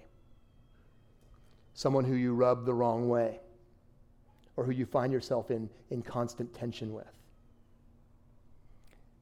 someone 1.75 2.05
who 2.05 2.15
you 2.15 2.35
rub 2.35 2.67
the 2.67 2.75
wrong 2.75 3.09
way, 3.09 3.41
or 4.57 4.65
who 4.65 4.71
you 4.71 4.87
find 4.87 5.13
yourself 5.13 5.51
in, 5.51 5.69
in 5.91 6.03
constant 6.03 6.55
tension 6.55 6.93
with. 6.93 7.07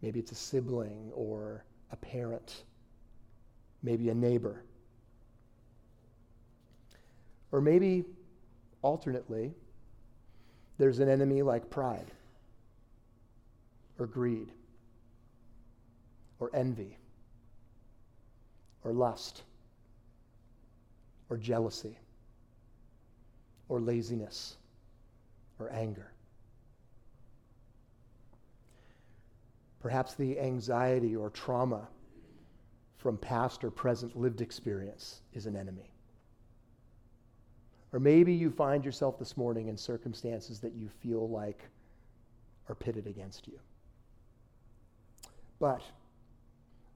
Maybe 0.02 0.18
it's 0.20 0.32
a 0.32 0.36
sibling 0.36 1.10
or 1.14 1.64
a 1.92 1.96
parent, 1.96 2.64
maybe 3.82 4.10
a 4.10 4.14
neighbor. 4.14 4.64
Or 7.52 7.60
maybe, 7.60 8.04
alternately, 8.82 9.54
there's 10.78 10.98
an 10.98 11.08
enemy 11.08 11.42
like 11.42 11.70
pride, 11.70 12.10
or 13.98 14.06
greed, 14.06 14.50
or 16.40 16.50
envy, 16.54 16.96
or 18.82 18.92
lust, 18.92 19.42
or 21.30 21.36
jealousy, 21.36 21.98
or 23.68 23.80
laziness, 23.80 24.56
or 25.58 25.72
anger. 25.72 26.10
Perhaps 29.80 30.14
the 30.14 30.40
anxiety 30.40 31.14
or 31.14 31.30
trauma 31.30 31.88
from 32.96 33.18
past 33.18 33.62
or 33.64 33.70
present 33.70 34.16
lived 34.16 34.40
experience 34.40 35.20
is 35.34 35.44
an 35.44 35.56
enemy. 35.56 35.90
Or 37.92 38.00
maybe 38.00 38.32
you 38.32 38.50
find 38.50 38.84
yourself 38.84 39.18
this 39.18 39.36
morning 39.36 39.68
in 39.68 39.76
circumstances 39.76 40.58
that 40.60 40.72
you 40.72 40.88
feel 40.88 41.28
like 41.28 41.62
are 42.68 42.74
pitted 42.74 43.06
against 43.06 43.46
you. 43.46 43.58
But 45.58 45.82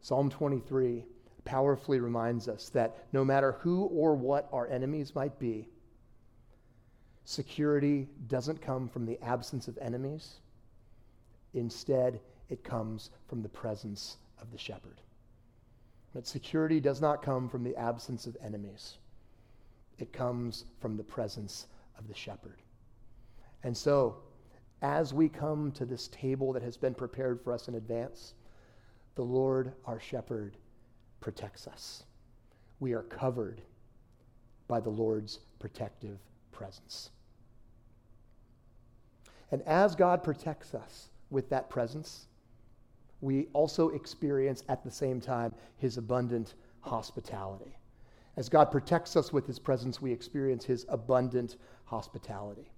Psalm 0.01 0.31
23 0.31 1.05
powerfully 1.45 2.01
reminds 2.01 2.49
us 2.49 2.69
that 2.71 3.07
no 3.13 3.25
matter 3.25 3.53
who 3.53 3.85
or 3.85 4.15
what 4.15 4.49
our 4.53 4.69
enemies 4.69 5.15
might 5.15 5.39
be, 5.39 5.69
security 7.25 8.09
doesn't 8.27 8.61
come 8.61 8.89
from 8.89 9.07
the 9.07 9.19
absence 9.23 9.69
of 9.69 9.79
enemies. 9.79 10.41
Instead, 11.55 12.21
it 12.49 12.65
comes 12.65 13.11
from 13.27 13.43
the 13.43 13.49
presence 13.49 14.17
of 14.41 14.51
the 14.51 14.59
shepherd. 14.59 15.01
But 16.15 16.27
security 16.27 16.81
does 16.81 17.01
not 17.01 17.23
come 17.23 17.49
from 17.49 17.65
the 17.65 17.77
absence 17.77 18.27
of 18.27 18.37
enemies, 18.43 18.99
it 19.99 20.13
comes 20.13 20.65
from 20.81 20.97
the 20.97 21.03
presence 21.03 21.67
of 21.99 22.09
the 22.09 22.15
shepherd. 22.15 22.63
And 23.63 23.77
so, 23.77 24.17
as 24.81 25.13
we 25.13 25.29
come 25.29 25.73
to 25.73 25.85
this 25.85 26.09
table 26.09 26.53
that 26.53 26.63
has 26.63 26.77
been 26.77 26.95
prepared 26.95 27.41
for 27.41 27.53
us 27.53 27.69
in 27.69 27.75
advance, 27.75 28.35
the 29.19 29.25
Lord, 29.25 29.73
our 29.85 29.99
shepherd, 29.99 30.57
protects 31.19 31.67
us. 31.67 32.05
We 32.79 32.93
are 32.93 33.03
covered 33.03 33.61
by 34.69 34.79
the 34.79 34.91
Lord's 34.91 35.41
protective 35.59 36.21
presence. 36.53 37.11
And 39.51 39.61
as 39.63 39.97
God 39.97 40.23
protects 40.23 40.73
us 40.73 41.09
with 41.31 41.51
that 41.51 41.69
presence, 41.69 42.29
we 43.21 43.49
also 43.55 43.89
experience 43.89 44.63
at 44.69 44.85
the 44.85 44.91
same 44.93 45.21
time 45.21 45.53
his 45.79 45.97
abundant 45.97 46.55
hospitality. 46.83 47.77
As 48.37 48.49
God 48.49 48.67
protects 48.67 49.17
us 49.17 49.33
with 49.33 49.49
his 49.49 49.59
presence, 49.59 50.01
we 50.01 50.13
experience 50.13 50.65
his 50.65 50.87
abundant 50.89 51.57
hospitality. 51.87 52.71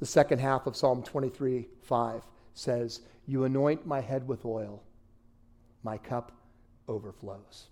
The 0.00 0.06
second 0.06 0.38
half 0.38 0.66
of 0.66 0.76
Psalm 0.76 1.02
23 1.02 1.66
5 1.80 2.26
says, 2.52 3.00
You 3.26 3.44
anoint 3.44 3.86
my 3.86 4.02
head 4.02 4.28
with 4.28 4.44
oil, 4.44 4.82
my 5.86 5.96
cup 5.96 6.32
overflows. 6.88 7.68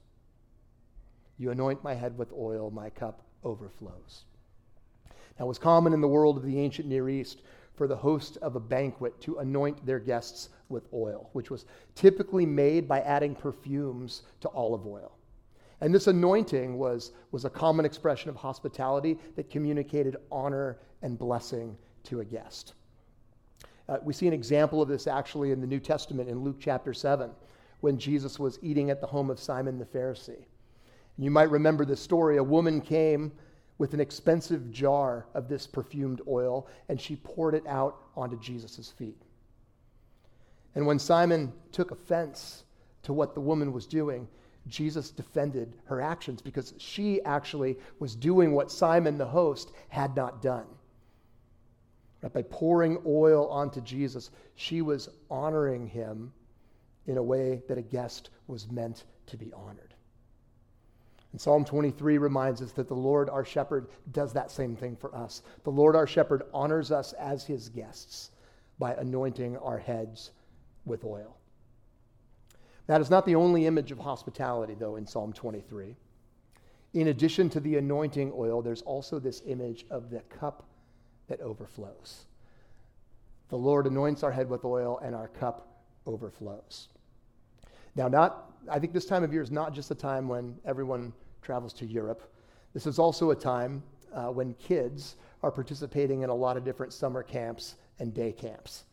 You 1.37 1.51
anoint 1.51 1.83
my 1.83 1.95
head 1.95 2.17
with 2.17 2.33
oil, 2.33 2.71
my 2.71 2.89
cup 2.89 3.25
overflows. 3.43 4.25
Now, 5.37 5.47
it 5.47 5.49
was 5.49 5.59
common 5.59 5.93
in 5.93 6.01
the 6.01 6.07
world 6.07 6.37
of 6.37 6.45
the 6.45 6.61
ancient 6.61 6.87
Near 6.87 7.09
East 7.09 7.43
for 7.75 7.89
the 7.89 7.97
host 7.97 8.37
of 8.37 8.55
a 8.55 8.61
banquet 8.61 9.21
to 9.23 9.39
anoint 9.39 9.85
their 9.85 9.99
guests 9.99 10.51
with 10.69 10.85
oil, 10.95 11.29
which 11.33 11.51
was 11.51 11.67
typically 11.97 12.47
made 12.47 12.87
by 12.87 13.01
adding 13.01 13.35
perfumes 13.35 14.23
to 14.43 14.49
olive 14.51 14.87
oil. 14.87 15.19
And 15.81 15.93
this 15.93 16.07
anointing 16.07 16.79
was, 16.79 17.11
was 17.33 17.45
a 17.45 17.51
common 17.51 17.85
expression 17.85 18.31
of 18.31 18.37
hospitality 18.37 19.19
that 19.35 19.51
communicated 19.51 20.19
honor 20.31 20.79
and 21.03 21.19
blessing 21.19 21.77
to 22.05 22.21
a 22.21 22.25
guest. 22.25 22.75
Uh, 23.89 23.99
we 24.05 24.13
see 24.13 24.29
an 24.29 24.33
example 24.33 24.81
of 24.81 24.89
this 24.89 25.09
actually 25.09 25.51
in 25.51 25.61
the 25.61 25.67
New 25.67 25.81
Testament 25.81 26.29
in 26.29 26.45
Luke 26.45 26.59
chapter 26.61 26.95
7 26.95 27.33
when 27.85 27.99
Jesus 27.99 28.39
was 28.39 28.59
eating 28.63 28.89
at 28.89 29.03
the 29.03 29.07
home 29.07 29.29
of 29.29 29.39
Simon 29.39 29.79
the 29.79 29.85
Pharisee. 29.85 30.47
You 31.19 31.31
might 31.31 31.51
remember 31.51 31.85
the 31.85 31.95
story. 31.95 32.39
A 32.39 32.43
woman 32.43 32.81
came 32.81 33.31
with 33.77 33.93
an 33.93 34.01
expensive 34.01 34.71
jar 34.73 35.27
of 35.35 35.49
this 35.51 35.67
perfumed 35.67 36.23
oil, 36.27 36.67
and 36.89 36.99
she 36.99 37.17
poured 37.17 37.55
it 37.55 37.67
out 37.67 37.99
onto 38.17 38.41
Jesus' 38.41 38.91
feet. 38.97 39.21
And 40.75 40.87
when 40.87 40.99
Simon 40.99 41.53
took 41.73 41.91
offense 41.91 42.65
to 43.03 43.13
what 43.13 43.35
the 43.35 43.43
woman 43.43 43.71
was 43.71 43.87
doing, 43.87 44.29
Jesus 44.67 45.11
defended 45.11 45.77
her 45.85 46.01
actions 46.01 46.41
because 46.41 46.73
she 46.79 47.23
actually 47.25 47.77
was 47.99 48.17
doing 48.17 48.53
what 48.53 48.71
Simon 48.71 49.19
the 49.19 49.27
host 49.27 49.73
had 49.91 50.17
not 50.17 50.41
done. 50.41 50.65
By 52.33 52.45
pouring 52.49 52.97
oil 53.05 53.47
onto 53.49 53.83
Jesus, 53.83 54.31
she 54.55 54.81
was 54.81 55.11
honoring 55.31 55.87
him 55.87 56.33
in 57.07 57.19
a 57.19 57.23
way 57.23 57.63
that 57.69 57.79
a 57.79 57.83
guest 57.83 58.31
was 58.47 58.71
meant 58.71 59.05
to 59.27 59.37
be 59.37 59.53
honored. 59.53 59.95
And 61.33 61.41
Psalm 61.41 61.65
23 61.65 62.19
reminds 62.19 62.63
us 62.63 62.73
that 62.73 62.87
the 62.87 62.95
Lord 62.95 63.29
our 63.29 63.45
shepherd 63.45 63.89
does 64.13 64.33
that 64.35 64.51
same 64.51 64.77
thing 64.77 64.95
for 64.95 65.15
us. 65.15 65.43
The 65.65 65.71
Lord 65.71 65.97
our 65.97 66.07
shepherd 66.07 66.45
honors 66.55 66.93
us 66.93 67.13
as 67.15 67.45
his 67.45 67.69
guests 67.69 68.31
by 68.79 68.95
anointing 68.95 69.57
our 69.57 69.79
heads 69.79 70.31
with 70.85 71.05
oil. 71.05 71.37
That 72.87 73.01
is 73.01 73.11
not 73.11 73.27
the 73.27 73.35
only 73.35 73.67
image 73.67 73.91
of 73.91 73.99
hospitality, 73.99 74.75
though, 74.79 74.97
in 74.97 75.07
Psalm 75.07 75.33
23. 75.33 75.97
In 76.93 77.09
addition 77.09 77.51
to 77.51 77.61
the 77.61 77.79
anointing 77.79 78.33
oil, 78.37 78.63
there's 78.63 78.83
also 78.83 79.19
this 79.19 79.43
image 79.47 79.87
of 79.91 80.11
the 80.11 80.21
cup 80.21 80.69
that 81.27 81.41
overflows. 81.41 82.27
The 83.49 83.57
Lord 83.57 83.87
anoints 83.87 84.23
our 84.23 84.31
head 84.31 84.49
with 84.49 84.65
oil, 84.65 85.01
and 85.03 85.15
our 85.15 85.29
cup 85.29 85.83
overflows. 86.07 86.89
Now, 87.95 88.09
not 88.09 88.51
I 88.71 88.79
think 88.79 88.93
this 88.93 89.05
time 89.05 89.23
of 89.23 89.33
year 89.33 89.43
is 89.43 89.51
not 89.51 89.75
just 89.75 89.91
a 89.91 89.95
time 89.95 90.29
when 90.29 90.57
everyone 90.65 91.13
travels 91.43 91.73
to 91.75 91.87
Europe. 91.87 92.23
This 92.73 92.87
is 92.87 92.99
also 92.99 93.31
a 93.31 93.37
time 93.37 93.83
uh, 94.15 94.27
when 94.27 94.55
kids 94.55 95.17
are 95.43 95.51
participating 95.51 96.23
in 96.23 96.31
a 96.31 96.35
lot 96.35 96.57
of 96.57 96.65
different 96.65 96.93
summer 96.93 97.23
camps 97.23 97.75
and 97.99 98.15
day 98.15 98.33
camps. 98.33 98.85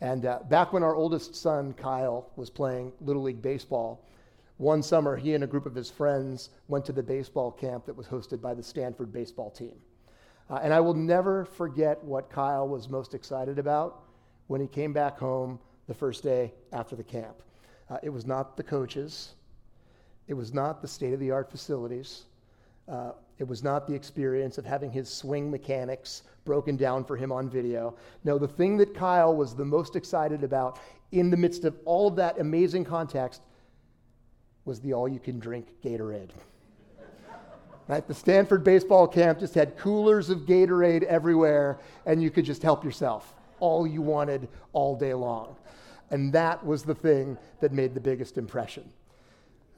And 0.00 0.26
uh, 0.26 0.40
back 0.48 0.72
when 0.72 0.82
our 0.82 0.96
oldest 0.96 1.36
son, 1.36 1.74
Kyle, 1.74 2.30
was 2.36 2.50
playing 2.50 2.92
Little 3.00 3.22
League 3.22 3.42
Baseball, 3.42 4.04
one 4.56 4.82
summer 4.82 5.16
he 5.16 5.34
and 5.34 5.44
a 5.44 5.46
group 5.46 5.66
of 5.66 5.74
his 5.74 5.90
friends 5.90 6.50
went 6.68 6.84
to 6.86 6.92
the 6.92 7.02
baseball 7.02 7.52
camp 7.52 7.84
that 7.86 7.96
was 7.96 8.06
hosted 8.06 8.40
by 8.40 8.54
the 8.54 8.62
Stanford 8.62 9.12
baseball 9.12 9.50
team. 9.50 9.74
Uh, 10.50 10.60
and 10.62 10.72
I 10.72 10.80
will 10.80 10.94
never 10.94 11.44
forget 11.44 12.02
what 12.02 12.30
Kyle 12.30 12.66
was 12.66 12.88
most 12.88 13.14
excited 13.14 13.58
about 13.58 14.02
when 14.48 14.60
he 14.60 14.66
came 14.66 14.92
back 14.92 15.18
home 15.18 15.58
the 15.86 15.94
first 15.94 16.22
day 16.22 16.52
after 16.72 16.96
the 16.96 17.04
camp. 17.04 17.42
Uh, 17.92 17.98
it 18.02 18.08
was 18.08 18.24
not 18.24 18.56
the 18.56 18.62
coaches, 18.62 19.34
it 20.26 20.32
was 20.32 20.54
not 20.54 20.80
the 20.80 20.88
state 20.88 21.12
of 21.12 21.20
the 21.20 21.30
art 21.30 21.50
facilities. 21.50 22.22
Uh, 22.88 23.12
it 23.38 23.46
was 23.46 23.62
not 23.62 23.86
the 23.86 23.94
experience 23.94 24.56
of 24.56 24.64
having 24.64 24.90
his 24.90 25.08
swing 25.08 25.50
mechanics 25.50 26.22
broken 26.46 26.74
down 26.74 27.04
for 27.04 27.16
him 27.16 27.30
on 27.30 27.50
video. 27.50 27.94
No, 28.24 28.38
the 28.38 28.48
thing 28.48 28.78
that 28.78 28.94
Kyle 28.94 29.36
was 29.36 29.54
the 29.54 29.64
most 29.64 29.94
excited 29.94 30.42
about 30.42 30.80
in 31.12 31.30
the 31.30 31.36
midst 31.36 31.64
of 31.64 31.76
all 31.84 32.08
of 32.08 32.16
that 32.16 32.40
amazing 32.40 32.84
context 32.84 33.42
was 34.64 34.80
the 34.80 34.94
all 34.94 35.06
you 35.06 35.20
can 35.20 35.38
drink 35.38 35.66
Gatorade. 35.84 36.30
right? 37.88 38.06
The 38.08 38.14
Stanford 38.14 38.64
baseball 38.64 39.06
camp 39.06 39.38
just 39.38 39.54
had 39.54 39.76
coolers 39.76 40.30
of 40.30 40.40
Gatorade 40.40 41.02
everywhere, 41.02 41.78
and 42.06 42.22
you 42.22 42.30
could 42.30 42.46
just 42.46 42.62
help 42.62 42.84
yourself 42.84 43.34
all 43.60 43.86
you 43.86 44.00
wanted 44.00 44.48
all 44.72 44.96
day 44.96 45.12
long. 45.12 45.54
And 46.12 46.32
that 46.34 46.64
was 46.64 46.82
the 46.82 46.94
thing 46.94 47.38
that 47.60 47.72
made 47.72 47.94
the 47.94 48.00
biggest 48.00 48.36
impression. 48.36 48.88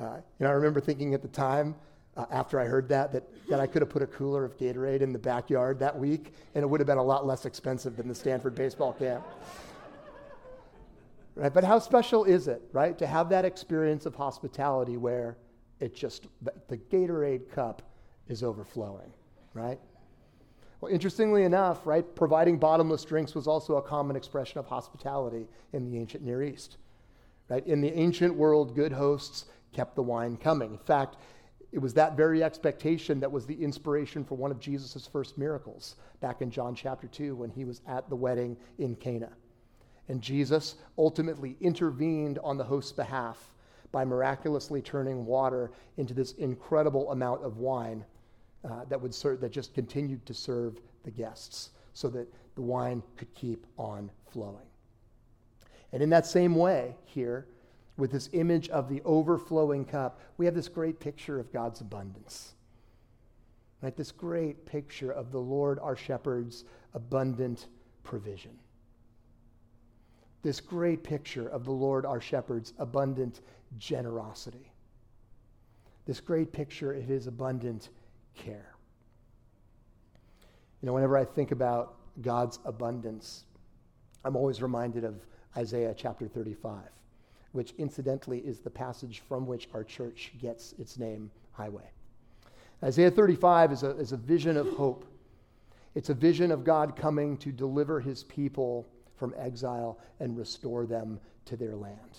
Uh, 0.01 0.19
and 0.41 0.49
I 0.49 0.51
remember 0.51 0.81
thinking 0.81 1.15
at 1.15 1.23
the 1.23 1.29
time, 1.29 1.77
uh, 2.17 2.27
after 2.31 2.59
I 2.61 2.65
heard 2.65 2.89
that, 2.89 3.13
that, 3.13 3.23
that 3.49 3.61
I 3.61 3.69
could 3.69 3.83
have 3.83 3.89
put 3.89 4.03
a 4.03 4.07
cooler 4.07 4.45
of 4.45 4.59
Gatorade 4.59 5.01
in 5.01 5.13
the 5.13 5.19
backyard 5.19 5.79
that 5.79 5.97
week, 5.97 6.35
and 6.55 6.65
it 6.65 6.67
would 6.67 6.81
have 6.81 6.89
been 6.89 6.99
a 6.99 7.03
lot 7.03 7.25
less 7.25 7.47
expensive 7.47 7.97
than 7.97 8.09
the 8.09 8.15
Stanford 8.15 8.57
baseball 8.57 8.93
camp. 8.93 9.25
right? 11.37 11.55
But 11.55 11.63
how 11.63 11.79
special 11.79 12.25
is 12.25 12.49
it, 12.49 12.63
right, 12.73 12.99
to 12.99 13.07
have 13.07 13.29
that 13.29 13.45
experience 13.45 14.05
of 14.05 14.17
hospitality 14.17 14.97
where 14.97 15.37
it 15.79 15.95
just, 15.95 16.27
the, 16.43 16.53
the 16.67 16.77
Gatorade 16.77 17.49
cup 17.51 17.83
is 18.29 18.43
overflowing, 18.43 19.13
right? 19.55 19.79
Well, 20.85 20.93
interestingly 20.93 21.45
enough, 21.45 21.87
right, 21.87 22.05
providing 22.15 22.59
bottomless 22.59 23.07
drinks 23.07 23.35
was 23.35 23.47
also 23.47 23.77
a 23.77 23.83
common 23.83 24.17
expression 24.17 24.59
of 24.59 24.67
hospitality 24.67 25.49
in 25.73 25.91
the 25.91 25.97
ancient 25.97 26.23
Near 26.23 26.43
East. 26.43 26.77
Right? 27.49 27.67
In 27.67 27.81
the 27.81 27.91
ancient 27.99 28.35
world, 28.35 28.75
good 28.75 28.93
hosts 28.93 29.47
kept 29.73 29.97
the 29.97 30.03
wine 30.03 30.37
coming. 30.37 30.73
In 30.73 30.79
fact, 30.79 31.17
it 31.73 31.79
was 31.79 31.95
that 31.95 32.19
very 32.19 32.45
expectation 32.45 33.19
that 33.21 33.33
was 33.33 33.47
the 33.47 33.55
inspiration 33.55 34.27
for 34.27 34.35
one 34.35 34.51
of 34.51 34.61
Jesus' 34.61 35.09
first 35.11 35.39
miracles 35.39 35.97
back 36.21 36.43
in 36.43 36.51
John 36.51 36.75
chapter 36.75 37.07
2 37.07 37.35
when 37.35 37.49
he 37.49 37.65
was 37.65 37.81
at 37.89 38.11
the 38.11 38.17
wedding 38.17 38.55
in 38.77 38.95
Cana. 38.95 39.31
And 40.09 40.21
Jesus 40.21 40.75
ultimately 40.99 41.57
intervened 41.63 42.39
on 42.45 42.59
the 42.59 42.65
host's 42.65 42.93
behalf 42.93 43.55
by 43.91 44.05
miraculously 44.05 44.83
turning 44.83 45.25
water 45.25 45.71
into 45.97 46.13
this 46.13 46.33
incredible 46.33 47.11
amount 47.11 47.43
of 47.43 47.57
wine 47.57 48.05
uh, 48.65 48.85
that 48.89 49.01
would 49.01 49.15
serve, 49.15 49.41
that 49.41 49.53
just 49.53 49.75
continued 49.75 50.25
to 50.27 50.35
serve 50.35 50.81
the 51.05 51.11
guests 51.11 51.71
so 51.93 52.09
that 52.09 52.33
the 52.55 52.63
wine 52.63 53.03
could 53.17 53.33
keep 53.35 53.67
on 53.79 54.11
flowing. 54.31 54.67
And 55.93 56.03
in 56.03 56.11
that 56.11 56.27
same 56.27 56.55
way, 56.55 56.97
here, 57.05 57.47
with 57.97 58.11
this 58.11 58.29
image 58.33 58.69
of 58.71 58.89
the 58.89 59.01
overflowing 59.05 59.85
cup, 59.85 60.19
we 60.37 60.47
have 60.47 60.55
this 60.55 60.69
great 60.69 60.99
picture 60.99 61.39
of 61.39 61.53
God's 61.53 61.81
abundance. 61.81 62.55
Right? 63.81 63.97
This 63.97 64.11
great 64.11 64.67
picture 64.67 65.13
of 65.13 65.31
the 65.31 65.39
Lord 65.39 65.79
our 65.79 65.95
shepherd's 65.95 66.65
abundant 66.95 67.69
provision. 68.03 68.59
This 70.43 70.61
great 70.61 71.05
picture 71.05 71.49
of 71.49 71.65
the 71.65 71.73
Lord 71.73 72.05
our 72.05 72.21
shepherd's 72.21 72.73
abundant 72.79 73.41
generosity. 73.79 74.73
This 76.07 76.21
great 76.21 76.53
picture 76.53 76.93
of 76.93 77.05
his 77.05 77.27
abundant 77.27 77.91
care. 78.35 78.75
You 80.81 80.87
know, 80.87 80.93
whenever 80.93 81.17
I 81.17 81.25
think 81.25 81.51
about 81.51 81.97
God's 82.21 82.59
abundance, 82.65 83.45
I'm 84.25 84.37
always 84.37 84.63
reminded 84.63 85.05
of 85.05 85.15
Isaiah 85.57 85.95
chapter 85.97 86.29
35, 86.29 86.83
which 87.53 87.73
incidentally 87.79 88.39
is 88.39 88.61
the 88.61 88.71
passage 88.71 89.23
from 89.29 89.47
which 89.47 89.69
our 89.73 89.85
church 89.85 90.33
gets 90.41 90.75
its 90.79 90.99
name, 90.99 91.31
Highway. 91.53 91.91
Isaiah 92.83 93.11
35 93.11 93.73
is 93.73 93.83
a, 93.83 93.91
is 93.97 94.13
a 94.13 94.17
vision 94.17 94.57
of 94.57 94.69
hope. 94.71 95.07
It's 95.95 96.11
a 96.11 96.15
vision 96.15 96.51
of 96.51 96.65
God 96.65 96.97
coming 96.97 97.37
to 97.39 97.53
deliver 97.53 98.01
his 98.01 98.25
people 98.25 98.87
from 99.17 99.35
exile 99.39 99.99
and 100.21 100.37
restore 100.37 100.87
them 100.87 101.21
to 101.47 101.57
their 101.57 101.77
land. 101.77 102.19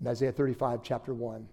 In 0.00 0.06
Isaiah 0.06 0.32
35, 0.32 0.82
chapter 0.82 1.12
1. 1.12 1.48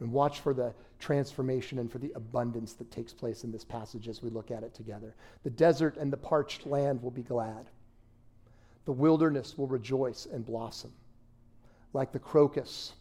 And 0.00 0.12
watch 0.12 0.40
for 0.40 0.52
the 0.52 0.74
transformation 1.04 1.78
and 1.78 1.92
for 1.92 1.98
the 1.98 2.12
abundance 2.14 2.72
that 2.72 2.90
takes 2.90 3.12
place 3.12 3.44
in 3.44 3.52
this 3.52 3.62
passage 3.62 4.08
as 4.08 4.22
we 4.22 4.30
look 4.30 4.50
at 4.50 4.62
it 4.62 4.72
together. 4.72 5.14
The 5.42 5.50
desert 5.50 5.98
and 5.98 6.10
the 6.10 6.16
parched 6.16 6.66
land 6.66 7.02
will 7.02 7.10
be 7.10 7.22
glad. 7.22 7.66
The 8.86 8.92
wilderness 8.92 9.58
will 9.58 9.66
rejoice 9.66 10.26
and 10.32 10.46
blossom. 10.46 10.92
Like 11.92 12.10
the 12.10 12.18
crocus, 12.18 12.94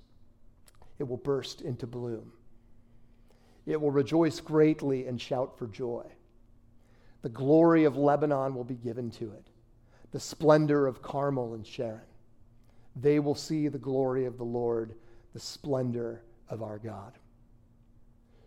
it 1.00 1.08
will 1.08 1.18
burst 1.18 1.62
into 1.62 1.88
bloom. 1.88 2.34
It 3.66 3.80
will 3.80 3.92
rejoice 3.92 4.42
greatly 4.42 5.08
and 5.08 5.20
shout 5.20 5.58
for 5.58 5.68
joy. 5.68 6.04
The 7.22 7.30
glory 7.30 7.86
of 7.86 7.96
Lebanon 7.96 8.54
will 8.54 8.66
be 8.66 8.76
given 8.76 9.12
to 9.12 9.32
it, 9.32 9.48
the 10.12 10.20
splendor 10.20 10.88
of 10.88 11.02
Carmel 11.02 11.54
and 11.54 11.66
Sharon. 11.66 12.02
They 12.98 13.20
will 13.20 13.34
see 13.34 13.70
the 13.70 13.78
glory 13.78 14.26
of 14.26 14.38
the 14.38 14.44
Lord, 14.44 14.94
the 15.32 15.40
splendor 15.40 16.22
of 16.50 16.62
our 16.62 16.80
God. 16.80 17.14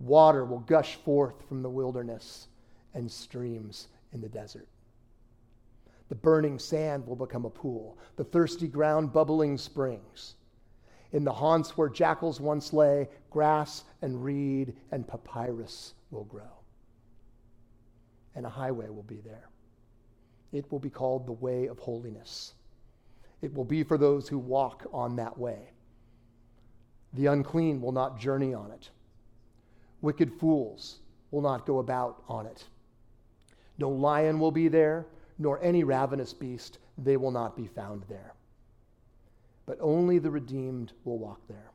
Water 0.00 0.44
will 0.44 0.60
gush 0.60 0.96
forth 0.96 1.46
from 1.46 1.62
the 1.62 1.70
wilderness 1.70 2.48
and 2.94 3.10
streams 3.10 3.88
in 4.12 4.20
the 4.20 4.28
desert. 4.28 4.66
The 6.08 6.14
burning 6.16 6.58
sand 6.58 7.06
will 7.06 7.16
become 7.16 7.44
a 7.44 7.50
pool, 7.50 7.96
the 8.16 8.24
thirsty 8.24 8.66
ground 8.66 9.12
bubbling 9.12 9.56
springs. 9.58 10.34
In 11.12 11.24
the 11.24 11.32
haunts 11.32 11.76
where 11.76 11.88
jackals 11.88 12.40
once 12.40 12.72
lay, 12.72 13.08
grass 13.30 13.84
and 14.02 14.24
reed 14.24 14.74
and 14.90 15.06
papyrus 15.06 15.94
will 16.10 16.24
grow. 16.24 16.50
And 18.34 18.46
a 18.46 18.50
highway 18.50 18.88
will 18.88 19.04
be 19.04 19.20
there. 19.20 19.48
It 20.52 20.70
will 20.72 20.78
be 20.78 20.90
called 20.90 21.26
the 21.26 21.32
way 21.32 21.66
of 21.66 21.78
holiness. 21.78 22.54
It 23.42 23.54
will 23.54 23.64
be 23.64 23.82
for 23.82 23.98
those 23.98 24.28
who 24.28 24.38
walk 24.38 24.86
on 24.92 25.16
that 25.16 25.38
way. 25.38 25.70
The 27.12 27.26
unclean 27.26 27.80
will 27.80 27.92
not 27.92 28.18
journey 28.18 28.54
on 28.54 28.70
it. 28.70 28.90
Wicked 30.02 30.32
fools 30.32 31.00
will 31.30 31.42
not 31.42 31.66
go 31.66 31.78
about 31.78 32.22
on 32.28 32.46
it. 32.46 32.64
No 33.78 33.88
lion 33.88 34.38
will 34.38 34.50
be 34.50 34.68
there, 34.68 35.06
nor 35.38 35.62
any 35.62 35.84
ravenous 35.84 36.32
beast, 36.32 36.78
they 36.98 37.16
will 37.16 37.30
not 37.30 37.56
be 37.56 37.66
found 37.66 38.04
there. 38.08 38.34
But 39.66 39.78
only 39.80 40.18
the 40.18 40.30
redeemed 40.30 40.92
will 41.04 41.18
walk 41.18 41.40
there. 41.48 41.70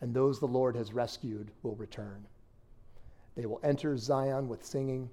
And 0.00 0.12
those 0.12 0.38
the 0.38 0.46
Lord 0.46 0.76
has 0.76 0.92
rescued 0.92 1.50
will 1.62 1.76
return. 1.76 2.26
They 3.34 3.46
will 3.46 3.60
enter 3.62 3.96
Zion 3.96 4.48
with 4.48 4.64
singing. 4.64 5.08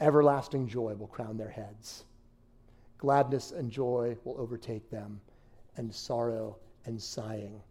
Everlasting 0.00 0.68
joy 0.68 0.94
will 0.94 1.06
crown 1.06 1.36
their 1.36 1.48
heads. 1.48 2.04
Gladness 2.98 3.52
and 3.52 3.70
joy 3.70 4.16
will 4.24 4.38
overtake 4.38 4.90
them, 4.90 5.20
and 5.76 5.94
sorrow 5.94 6.56
and 6.84 7.00
sighing 7.00 7.62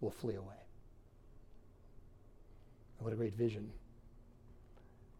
will 0.00 0.10
flee 0.10 0.34
away. 0.34 0.65
What 2.98 3.12
a 3.12 3.16
great 3.16 3.34
vision. 3.34 3.70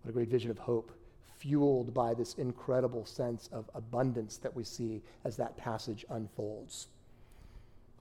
What 0.03 0.11
a 0.11 0.13
great 0.13 0.29
vision 0.29 0.51
of 0.51 0.59
hope 0.59 0.93
fueled 1.39 1.93
by 1.93 2.15
this 2.15 2.35
incredible 2.35 3.05
sense 3.05 3.49
of 3.53 3.71
abundance 3.75 4.39
that 4.39 4.55
we 4.55 4.65
see 4.65 5.03
as 5.25 5.37
that 5.37 5.57
passage 5.57 6.05
unfolds. 6.11 6.89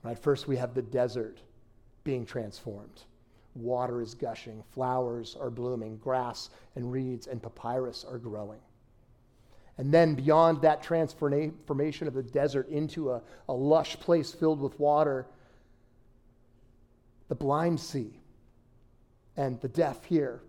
Right, 0.03 0.17
first 0.17 0.47
we 0.47 0.55
have 0.57 0.73
the 0.73 0.81
desert 0.81 1.39
being 2.03 2.25
transformed. 2.25 3.03
Water 3.55 4.01
is 4.01 4.13
gushing, 4.13 4.63
flowers 4.71 5.35
are 5.39 5.49
blooming, 5.49 5.97
grass 5.97 6.49
and 6.75 6.91
reeds 6.91 7.27
and 7.27 7.41
papyrus 7.41 8.05
are 8.09 8.17
growing. 8.17 8.59
And 9.77 9.93
then 9.93 10.15
beyond 10.15 10.61
that 10.61 10.81
transformation 10.81 12.07
of 12.07 12.13
the 12.13 12.23
desert 12.23 12.69
into 12.69 13.11
a, 13.11 13.21
a 13.49 13.53
lush 13.53 13.99
place 13.99 14.31
filled 14.31 14.61
with 14.61 14.79
water, 14.79 15.25
the 17.27 17.35
blind 17.35 17.79
see 17.79 18.19
and 19.37 19.59
the 19.61 19.67
deaf 19.67 20.03
hear 20.05 20.41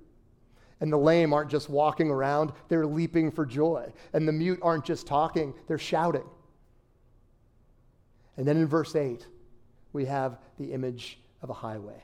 and 0.80 0.92
the 0.92 0.98
lame 0.98 1.32
aren't 1.32 1.50
just 1.50 1.70
walking 1.70 2.10
around, 2.10 2.52
they're 2.68 2.86
leaping 2.86 3.30
for 3.30 3.46
joy. 3.46 3.90
And 4.12 4.28
the 4.28 4.32
mute 4.32 4.58
aren't 4.62 4.84
just 4.84 5.06
talking, 5.06 5.54
they're 5.66 5.78
shouting. 5.78 6.24
And 8.36 8.46
then 8.46 8.58
in 8.58 8.66
verse 8.66 8.94
8, 8.94 9.26
we 9.92 10.04
have 10.04 10.38
the 10.58 10.72
image 10.72 11.18
of 11.40 11.48
a 11.48 11.54
highway. 11.54 12.02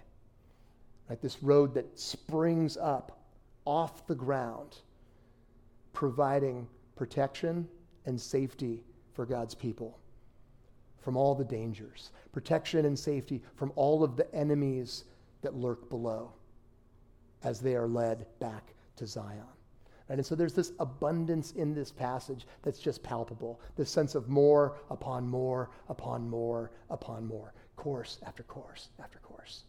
Right? 1.09 1.21
This 1.21 1.43
road 1.43 1.75
that 1.75 1.99
springs 1.99 2.79
up 2.79 3.21
off 3.67 4.07
the 4.07 4.15
ground, 4.15 4.79
providing 5.93 6.67
protection 6.97 7.69
and 8.07 8.19
safety 8.19 8.83
for 9.13 9.27
God's 9.27 9.55
people 9.55 9.99
from 11.01 11.17
all 11.17 11.35
the 11.35 11.45
dangers, 11.45 12.13
protection 12.33 12.87
and 12.87 12.99
safety 12.99 13.43
from 13.57 13.73
all 13.75 14.03
of 14.03 14.17
the 14.17 14.33
enemies 14.35 15.05
that 15.43 15.55
lurk 15.55 15.91
below 15.91 16.33
as 17.45 17.61
they 17.61 17.75
are 17.75 17.87
led 17.87 18.27
back 18.39 18.75
to 18.97 19.07
Zion. 19.07 19.45
Right? 20.09 20.19
And 20.19 20.27
so 20.27 20.35
there's 20.35 20.55
this 20.55 20.73
abundance 20.79 21.53
in 21.53 21.75
this 21.75 21.91
passage 21.91 22.47
that's 22.63 22.79
just 22.79 23.03
palpable 23.03 23.61
this 23.77 23.91
sense 23.91 24.15
of 24.15 24.29
more 24.29 24.77
upon 24.91 25.29
more 25.29 25.71
upon 25.89 26.29
more 26.29 26.71
upon 26.91 27.27
more, 27.27 27.53
course 27.77 28.19
after 28.27 28.43
course 28.43 28.89
after 29.03 29.19
course. 29.21 29.65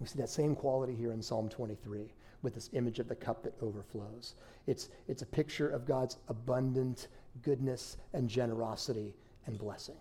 We 0.00 0.06
see 0.06 0.18
that 0.18 0.30
same 0.30 0.56
quality 0.56 0.96
here 0.96 1.12
in 1.12 1.22
Psalm 1.22 1.48
23 1.48 2.12
with 2.42 2.54
this 2.54 2.70
image 2.72 2.98
of 2.98 3.08
the 3.08 3.14
cup 3.14 3.44
that 3.44 3.54
overflows. 3.62 4.34
It's, 4.66 4.88
it's 5.06 5.22
a 5.22 5.26
picture 5.26 5.68
of 5.68 5.86
God's 5.86 6.16
abundant 6.28 7.06
goodness 7.42 7.96
and 8.12 8.28
generosity 8.28 9.14
and 9.46 9.56
blessing. 9.56 9.96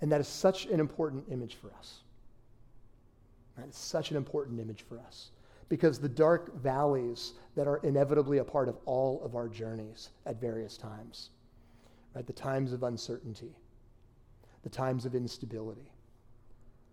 And 0.00 0.10
that 0.12 0.20
is 0.20 0.28
such 0.28 0.66
an 0.66 0.80
important 0.80 1.24
image 1.30 1.54
for 1.54 1.72
us. 1.78 2.00
It's 3.62 3.78
such 3.78 4.10
an 4.10 4.16
important 4.16 4.60
image 4.60 4.82
for 4.82 4.98
us. 4.98 5.30
Because 5.68 5.98
the 5.98 6.08
dark 6.08 6.60
valleys 6.60 7.32
that 7.56 7.66
are 7.66 7.78
inevitably 7.78 8.38
a 8.38 8.44
part 8.44 8.68
of 8.68 8.76
all 8.84 9.22
of 9.24 9.34
our 9.34 9.48
journeys 9.48 10.10
at 10.26 10.40
various 10.40 10.76
times, 10.76 11.30
right? 12.14 12.26
The 12.26 12.32
times 12.32 12.72
of 12.72 12.82
uncertainty, 12.82 13.56
the 14.62 14.68
times 14.68 15.06
of 15.06 15.14
instability, 15.14 15.90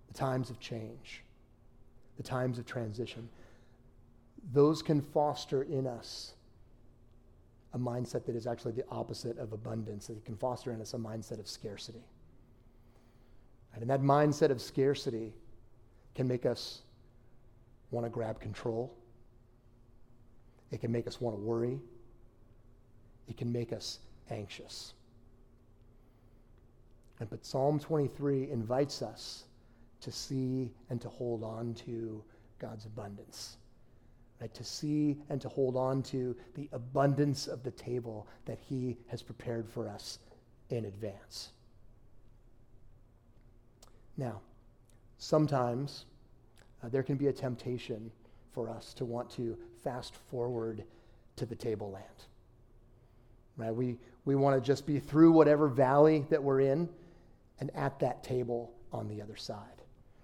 the 0.07 0.13
times 0.13 0.49
of 0.49 0.59
change, 0.59 1.23
the 2.17 2.23
times 2.23 2.59
of 2.59 2.65
transition, 2.65 3.27
those 4.53 4.81
can 4.81 5.01
foster 5.01 5.63
in 5.63 5.85
us 5.85 6.33
a 7.73 7.79
mindset 7.79 8.25
that 8.25 8.35
is 8.35 8.47
actually 8.47 8.73
the 8.73 8.85
opposite 8.89 9.37
of 9.37 9.53
abundance, 9.53 10.07
that 10.07 10.23
can 10.25 10.35
foster 10.35 10.71
in 10.71 10.81
us 10.81 10.93
a 10.93 10.97
mindset 10.97 11.39
of 11.39 11.47
scarcity. 11.47 12.03
Right? 13.71 13.81
And 13.81 13.89
that 13.89 14.01
mindset 14.01 14.49
of 14.49 14.61
scarcity 14.61 15.33
can 16.15 16.27
make 16.27 16.45
us 16.45 16.81
want 17.91 18.05
to 18.05 18.09
grab 18.09 18.39
control. 18.39 18.93
It 20.71 20.81
can 20.81 20.91
make 20.91 21.07
us 21.07 21.19
want 21.19 21.35
to 21.35 21.41
worry. 21.41 21.79
It 23.27 23.37
can 23.37 23.51
make 23.51 23.73
us 23.73 23.99
anxious. 24.29 24.93
And, 27.19 27.29
but 27.29 27.45
Psalm 27.45 27.79
23 27.79 28.49
invites 28.49 29.01
us 29.01 29.43
to 30.01 30.11
see 30.11 30.71
and 30.89 30.99
to 31.01 31.09
hold 31.09 31.43
on 31.43 31.73
to 31.85 32.23
God's 32.59 32.85
abundance. 32.85 33.57
Right? 34.39 34.53
To 34.53 34.63
see 34.63 35.17
and 35.29 35.39
to 35.41 35.49
hold 35.49 35.77
on 35.77 36.01
to 36.03 36.35
the 36.55 36.67
abundance 36.71 37.47
of 37.47 37.63
the 37.63 37.71
table 37.71 38.27
that 38.45 38.57
He 38.59 38.97
has 39.07 39.21
prepared 39.21 39.69
for 39.69 39.87
us 39.87 40.17
in 40.69 40.85
advance. 40.85 41.49
Now, 44.17 44.41
sometimes 45.21 46.05
uh, 46.83 46.89
there 46.89 47.03
can 47.03 47.15
be 47.15 47.27
a 47.27 47.33
temptation 47.33 48.11
for 48.53 48.69
us 48.69 48.93
to 48.95 49.05
want 49.05 49.29
to 49.29 49.55
fast 49.83 50.15
forward 50.15 50.83
to 51.35 51.45
the 51.45 51.55
tableland. 51.55 52.05
Right? 53.55 53.73
We, 53.73 53.97
we 54.25 54.35
want 54.35 54.61
to 54.61 54.65
just 54.65 54.85
be 54.87 54.99
through 54.99 55.31
whatever 55.31 55.67
valley 55.67 56.25
that 56.31 56.41
we're 56.43 56.61
in 56.61 56.89
and 57.59 57.69
at 57.75 57.99
that 57.99 58.23
table 58.23 58.73
on 58.91 59.07
the 59.07 59.21
other 59.21 59.35
side. 59.35 59.83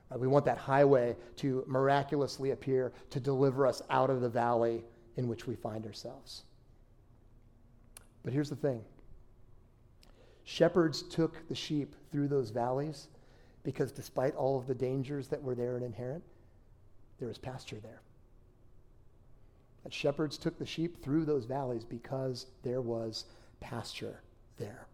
Right? 0.09 0.19
We 0.19 0.27
want 0.27 0.45
that 0.45 0.57
highway 0.57 1.15
to 1.37 1.63
miraculously 1.67 2.51
appear 2.51 2.91
to 3.11 3.19
deliver 3.19 3.67
us 3.67 3.83
out 3.91 4.09
of 4.09 4.21
the 4.21 4.29
valley 4.29 4.83
in 5.15 5.27
which 5.27 5.45
we 5.45 5.55
find 5.55 5.85
ourselves. 5.85 6.43
But 8.23 8.33
here's 8.33 8.49
the 8.49 8.55
thing 8.55 8.83
shepherds 10.43 11.03
took 11.03 11.47
the 11.49 11.55
sheep 11.55 11.95
through 12.11 12.29
those 12.29 12.49
valleys 12.49 13.09
because 13.67 13.91
despite 13.91 14.33
all 14.33 14.57
of 14.57 14.65
the 14.65 14.73
dangers 14.73 15.27
that 15.27 15.43
were 15.43 15.53
there 15.53 15.75
and 15.75 15.83
inherent, 15.83 16.23
there 17.19 17.27
was 17.27 17.37
pasture 17.37 17.81
there. 17.83 17.99
That 19.83 19.93
shepherds 19.93 20.37
took 20.37 20.57
the 20.57 20.65
sheep 20.65 21.03
through 21.03 21.25
those 21.25 21.43
valleys 21.43 21.83
because 21.83 22.45
there 22.63 22.79
was 22.79 23.25
pasture 23.59 24.21
there. 24.57 24.87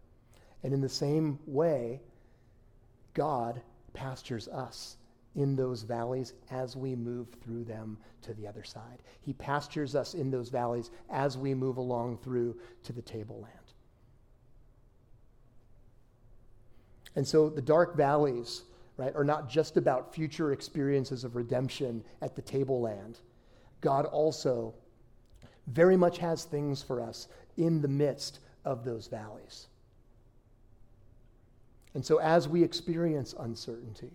And 0.64 0.74
in 0.74 0.82
the 0.82 0.90
same 0.90 1.38
way, 1.46 2.02
God 3.14 3.62
pastures 3.94 4.48
us 4.48 4.98
in 5.36 5.56
those 5.56 5.84
valleys 5.84 6.34
as 6.50 6.76
we 6.76 6.96
move 6.96 7.28
through 7.44 7.66
them 7.66 8.00
to 8.24 8.34
the 8.34 8.48
other 8.48 8.64
side. 8.64 9.04
He 9.22 9.34
pastures 9.34 9.94
us 9.94 10.16
in 10.16 10.32
those 10.32 10.50
valleys 10.50 10.90
as 11.12 11.38
we 11.38 11.54
move 11.54 11.78
along 11.78 12.18
through 12.24 12.56
to 12.86 12.92
the 12.92 13.04
tableland. 13.04 13.62
And 17.15 17.28
so 17.28 17.49
the 17.49 17.62
dark 17.62 17.95
valleys 17.95 18.63
right, 18.97 19.15
are 19.15 19.23
not 19.23 19.49
just 19.49 19.78
about 19.78 20.13
future 20.13 20.52
experiences 20.52 21.23
of 21.23 21.36
redemption 21.36 22.04
at 22.21 22.36
the 22.36 22.41
tableland. 22.41 23.19
God 23.82 24.06
also 24.06 24.73
very 25.67 25.97
much 25.97 26.17
has 26.19 26.45
things 26.45 26.82
for 26.82 27.02
us 27.02 27.28
in 27.58 27.82
the 27.82 27.88
midst 27.88 28.39
of 28.65 28.84
those 28.84 29.08
valleys. 29.08 29.67
And 31.93 32.04
so, 32.04 32.17
as 32.17 32.47
we 32.47 32.63
experience 32.63 33.36
uncertainty 33.39 34.12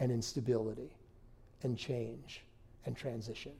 and 0.00 0.10
instability 0.10 0.90
and 1.62 1.78
change 1.78 2.42
and 2.86 2.96
transition, 2.96 3.52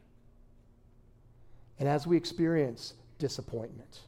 and 1.79 1.89
as 1.89 2.07
we 2.07 2.17
experience 2.17 2.95
disappointment, 3.19 4.01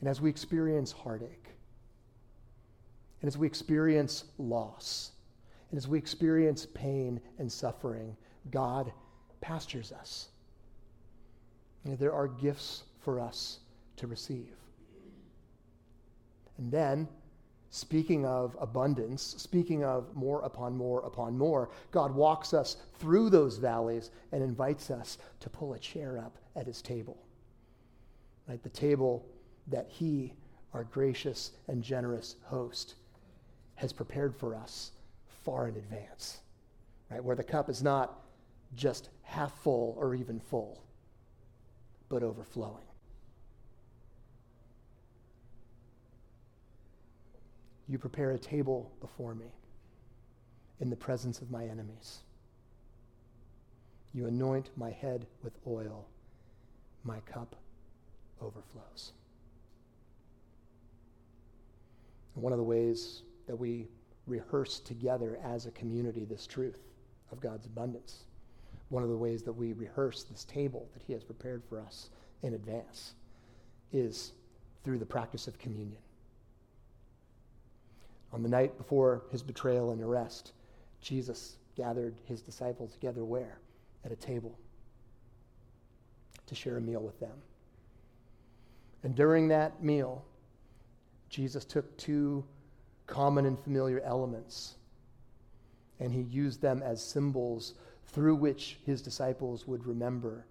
and 0.00 0.08
as 0.08 0.20
we 0.20 0.28
experience 0.28 0.90
heartache, 0.90 1.46
and 3.22 3.28
as 3.28 3.38
we 3.38 3.46
experience 3.46 4.24
loss, 4.36 5.12
and 5.70 5.78
as 5.78 5.86
we 5.86 5.96
experience 5.96 6.66
pain 6.74 7.20
and 7.38 7.50
suffering, 7.50 8.16
God 8.50 8.92
pastures 9.40 9.92
us. 9.92 10.28
And 11.84 11.96
there 11.98 12.12
are 12.12 12.26
gifts 12.26 12.82
for 13.00 13.20
us 13.20 13.60
to 13.96 14.08
receive. 14.08 14.50
And 16.58 16.70
then, 16.70 17.08
speaking 17.70 18.26
of 18.26 18.56
abundance, 18.60 19.34
speaking 19.38 19.84
of 19.84 20.14
more 20.16 20.42
upon 20.42 20.76
more 20.76 21.00
upon 21.02 21.38
more, 21.38 21.70
God 21.92 22.12
walks 22.14 22.52
us 22.52 22.76
through 22.98 23.30
those 23.30 23.56
valleys 23.56 24.10
and 24.32 24.42
invites 24.42 24.90
us 24.90 25.18
to 25.40 25.48
pull 25.48 25.74
a 25.74 25.78
chair 25.78 26.18
up 26.18 26.36
at 26.56 26.66
his 26.66 26.82
table. 26.82 27.24
Right? 28.48 28.62
The 28.62 28.68
table 28.68 29.24
that 29.68 29.86
he, 29.88 30.34
our 30.74 30.84
gracious 30.84 31.52
and 31.68 31.82
generous 31.82 32.34
host, 32.42 32.96
has 33.82 33.92
prepared 33.92 34.32
for 34.32 34.54
us 34.54 34.92
far 35.44 35.66
in 35.66 35.74
advance, 35.74 36.38
right? 37.10 37.22
Where 37.22 37.34
the 37.34 37.42
cup 37.42 37.68
is 37.68 37.82
not 37.82 38.20
just 38.76 39.08
half 39.24 39.52
full 39.58 39.96
or 39.98 40.14
even 40.14 40.38
full, 40.38 40.80
but 42.08 42.22
overflowing. 42.22 42.84
You 47.88 47.98
prepare 47.98 48.30
a 48.30 48.38
table 48.38 48.92
before 49.00 49.34
me 49.34 49.52
in 50.78 50.88
the 50.88 50.94
presence 50.94 51.40
of 51.40 51.50
my 51.50 51.64
enemies. 51.64 52.20
You 54.14 54.28
anoint 54.28 54.70
my 54.76 54.90
head 54.90 55.26
with 55.42 55.54
oil, 55.66 56.06
my 57.02 57.18
cup 57.26 57.56
overflows. 58.40 59.10
And 62.36 62.44
one 62.44 62.52
of 62.52 62.58
the 62.58 62.64
ways 62.64 63.22
that 63.46 63.56
we 63.56 63.88
rehearse 64.26 64.80
together 64.80 65.38
as 65.44 65.66
a 65.66 65.70
community 65.72 66.24
this 66.24 66.46
truth 66.46 66.78
of 67.30 67.40
God's 67.40 67.66
abundance. 67.66 68.24
One 68.88 69.02
of 69.02 69.08
the 69.08 69.16
ways 69.16 69.42
that 69.42 69.52
we 69.52 69.72
rehearse 69.72 70.24
this 70.24 70.44
table 70.44 70.88
that 70.94 71.02
He 71.02 71.12
has 71.12 71.24
prepared 71.24 71.62
for 71.68 71.80
us 71.80 72.10
in 72.42 72.54
advance 72.54 73.14
is 73.92 74.32
through 74.84 74.98
the 74.98 75.06
practice 75.06 75.46
of 75.46 75.58
communion. 75.58 75.98
On 78.32 78.42
the 78.42 78.48
night 78.48 78.76
before 78.78 79.22
his 79.30 79.42
betrayal 79.42 79.90
and 79.90 80.02
arrest, 80.02 80.52
Jesus 81.00 81.56
gathered 81.76 82.14
his 82.24 82.40
disciples 82.40 82.92
together 82.92 83.24
where? 83.24 83.58
At 84.04 84.12
a 84.12 84.16
table 84.16 84.58
to 86.46 86.54
share 86.54 86.78
a 86.78 86.80
meal 86.80 87.00
with 87.02 87.18
them. 87.20 87.36
And 89.02 89.14
during 89.14 89.48
that 89.48 89.82
meal, 89.82 90.24
Jesus 91.28 91.64
took 91.64 91.96
two 91.96 92.44
common 93.12 93.44
and 93.44 93.58
familiar 93.58 94.00
elements. 94.00 94.76
And 96.00 96.10
he 96.10 96.22
used 96.22 96.62
them 96.62 96.82
as 96.82 97.04
symbols 97.04 97.74
through 98.06 98.36
which 98.36 98.78
his 98.86 99.02
disciples 99.02 99.68
would 99.68 99.86
remember 99.86 100.46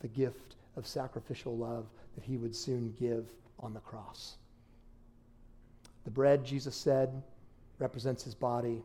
the 0.00 0.08
gift 0.08 0.56
of 0.76 0.86
sacrificial 0.86 1.56
love 1.58 1.86
that 2.14 2.24
he 2.24 2.38
would 2.38 2.56
soon 2.56 2.94
give 2.98 3.26
on 3.58 3.74
the 3.74 3.80
cross. 3.80 4.36
The 6.04 6.10
bread, 6.10 6.42
Jesus 6.42 6.74
said, 6.74 7.22
represents 7.78 8.24
his 8.24 8.34
body, 8.34 8.82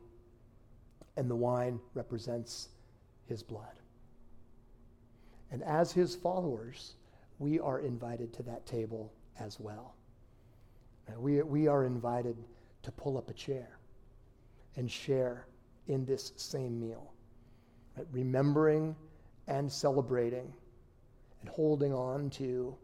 and 1.16 1.30
the 1.30 1.36
wine 1.36 1.80
represents 1.94 2.68
his 3.28 3.42
blood. 3.42 3.80
And 5.52 5.64
as 5.64 5.94
his 5.94 6.16
followers, 6.16 6.96
we 7.40 7.62
are 7.62 7.80
invited 7.80 8.34
to 8.34 8.44
that 8.44 8.66
table 8.66 9.14
as 9.40 9.58
well. 9.58 9.96
we, 11.18 11.42
we 11.44 11.68
are 11.68 11.86
invited 11.86 12.36
to 12.86 12.92
pull 12.92 13.18
up 13.18 13.30
a 13.30 13.34
chair 13.34 13.78
and 14.76 14.90
share 14.90 15.48
in 15.88 16.06
this 16.06 16.34
same 16.36 16.80
meal. 16.80 17.12
Right? 17.98 18.08
Remembering 18.12 18.96
and 19.48 19.72
celebrating 19.72 20.54
and 21.42 21.50
holding 21.50 21.94
on 21.94 22.30
to 22.32 22.76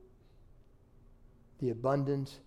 the 1.60 1.70
abundant, 1.70 2.40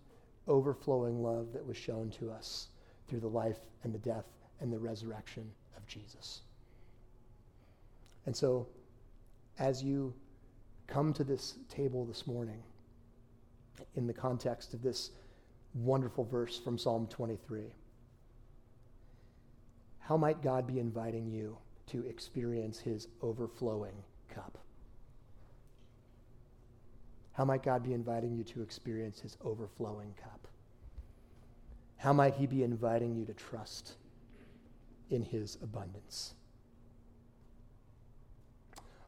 overflowing 0.49 1.23
love 1.23 1.53
that 1.53 1.65
was 1.65 1.77
shown 1.77 2.11
to 2.11 2.31
us 2.31 2.69
through 3.09 3.21
the 3.21 3.29
life 3.29 3.61
and 3.85 3.95
the 3.95 3.99
death 3.99 4.27
and 4.61 4.73
the 4.73 4.79
resurrection 4.79 5.49
of 5.77 5.87
Jesus. 5.87 6.41
And 8.27 8.37
so, 8.37 8.67
as 9.59 9.83
you 9.83 10.13
come 10.87 11.13
to 11.13 11.23
this 11.23 11.55
table 11.69 12.05
this 12.05 12.27
morning, 12.27 12.63
in 13.95 14.07
the 14.07 14.13
context 14.13 14.75
of 14.75 14.83
this 14.83 15.11
wonderful 15.75 16.25
verse 16.25 16.59
from 16.59 16.79
Psalm 16.79 17.07
23. 17.09 17.65
how 19.99 20.17
might 20.17 20.43
God 20.43 20.67
be 20.67 20.79
inviting 20.79 21.29
you 21.29 21.57
to 21.87 22.07
experience 22.07 22.79
his 22.79 23.09
overflowing 23.23 23.95
cup? 24.29 24.59
How 27.33 27.45
might 27.45 27.63
God 27.63 27.83
be 27.83 27.93
inviting 27.93 28.37
you 28.37 28.45
to 28.45 28.63
experience 28.63 29.19
his 29.21 29.37
overflowing 29.45 30.15
cup? 30.23 30.47
How 31.97 32.13
might 32.13 32.35
he 32.35 32.47
be 32.47 32.63
inviting 32.63 33.17
you 33.17 33.25
to 33.25 33.35
trust 33.35 33.95
in 35.11 35.23
his 35.23 35.59
abundance? 35.63 36.35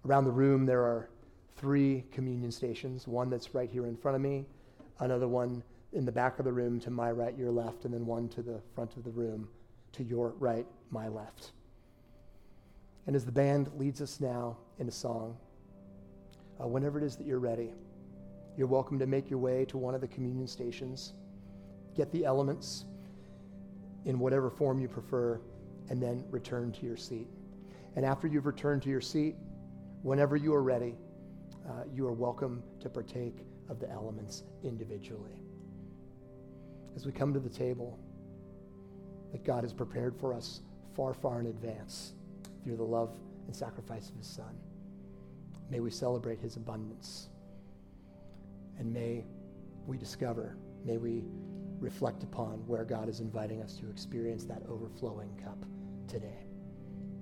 Around 0.05 0.25
the 0.25 0.31
room, 0.31 0.67
there 0.67 0.83
are 0.83 1.09
three 1.57 2.05
communion 2.11 2.51
stations 2.51 3.07
one 3.07 3.31
that's 3.31 3.55
right 3.55 3.71
here 3.71 3.87
in 3.87 3.97
front 3.97 4.17
of 4.17 4.23
me, 4.23 4.47
another 4.99 5.29
one 5.29 5.63
in 5.97 6.05
the 6.05 6.13
back 6.13 6.39
of 6.39 6.45
the 6.45 6.53
room 6.53 6.79
to 6.79 6.91
my 6.91 7.11
right, 7.11 7.37
your 7.39 7.51
left, 7.51 7.87
and 7.87 7.95
then 7.95 8.05
one 8.05 8.29
to 8.29 8.43
the 8.43 8.61
front 8.75 8.95
of 8.99 9.03
the 9.03 9.11
room 9.11 9.49
to 9.93 10.05
your 10.05 10.35
right, 10.39 10.67
my 10.91 11.09
left. 11.09 11.53
And 13.07 13.17
as 13.17 13.25
the 13.25 13.33
band 13.33 13.71
leads 13.79 14.03
us 14.03 14.21
now 14.21 14.59
in 14.79 14.89
a 14.89 14.93
song, 14.93 15.39
uh, 16.63 16.67
whenever 16.67 16.99
it 16.99 17.05
is 17.05 17.17
that 17.17 17.27
you're 17.27 17.39
ready, 17.39 17.73
you're 18.59 18.67
welcome 18.67 18.99
to 18.99 19.07
make 19.07 19.31
your 19.31 19.39
way 19.39 19.65
to 19.65 19.79
one 19.79 19.95
of 19.95 20.03
the 20.03 20.07
communion 20.09 20.47
stations, 20.47 21.15
get 21.97 22.13
the 22.13 22.27
elements 22.27 22.85
in 24.05 24.19
whatever 24.19 24.51
form 24.51 24.79
you 24.79 24.89
prefer, 24.89 25.41
and 25.89 26.03
then 26.03 26.23
return 26.31 26.73
to 26.73 26.85
your 26.85 26.97
seat. 26.99 27.29
And 27.97 28.05
after 28.05 28.27
you've 28.27 28.45
returned 28.45 28.83
to 28.83 28.91
your 28.91 29.01
seat, 29.01 29.35
whenever 30.03 30.37
you 30.37 30.53
are 30.53 30.63
ready, 30.63 30.95
uh, 31.67 31.85
you 31.95 32.07
are 32.07 32.13
welcome 32.13 32.63
to 32.81 32.91
partake 32.91 33.47
of 33.71 33.81
the 33.81 33.91
elements 33.91 34.43
individually. 34.63 35.41
As 36.97 37.05
we 37.05 37.13
come 37.13 37.35
to 37.35 37.41
the 37.41 37.51
table 37.51 37.99
that 39.31 39.45
God 39.45 39.65
has 39.65 39.75
prepared 39.75 40.19
for 40.19 40.33
us 40.33 40.63
far, 40.95 41.13
far 41.13 41.41
in 41.41 41.47
advance 41.47 42.15
through 42.65 42.77
the 42.77 42.83
love 42.83 43.19
and 43.47 43.55
sacrifice 43.55 44.09
of 44.09 44.17
His 44.17 44.27
Son, 44.27 44.57
may 45.71 45.81
we 45.81 45.91
celebrate 45.91 46.41
His 46.41 46.57
abundance. 46.57 47.29
And 48.79 48.93
may 48.93 49.25
we 49.87 49.99
discover, 49.99 50.57
may 50.85 50.97
we 50.97 51.25
reflect 51.79 52.23
upon 52.23 52.67
where 52.67 52.85
God 52.85 53.11
is 53.11 53.21
inviting 53.21 53.63
us 53.63 53.77
to 53.77 53.91
experience 53.91 54.45
that 54.45 54.63
overflowing 54.67 55.39
cup 55.45 55.65
today. 56.09 56.47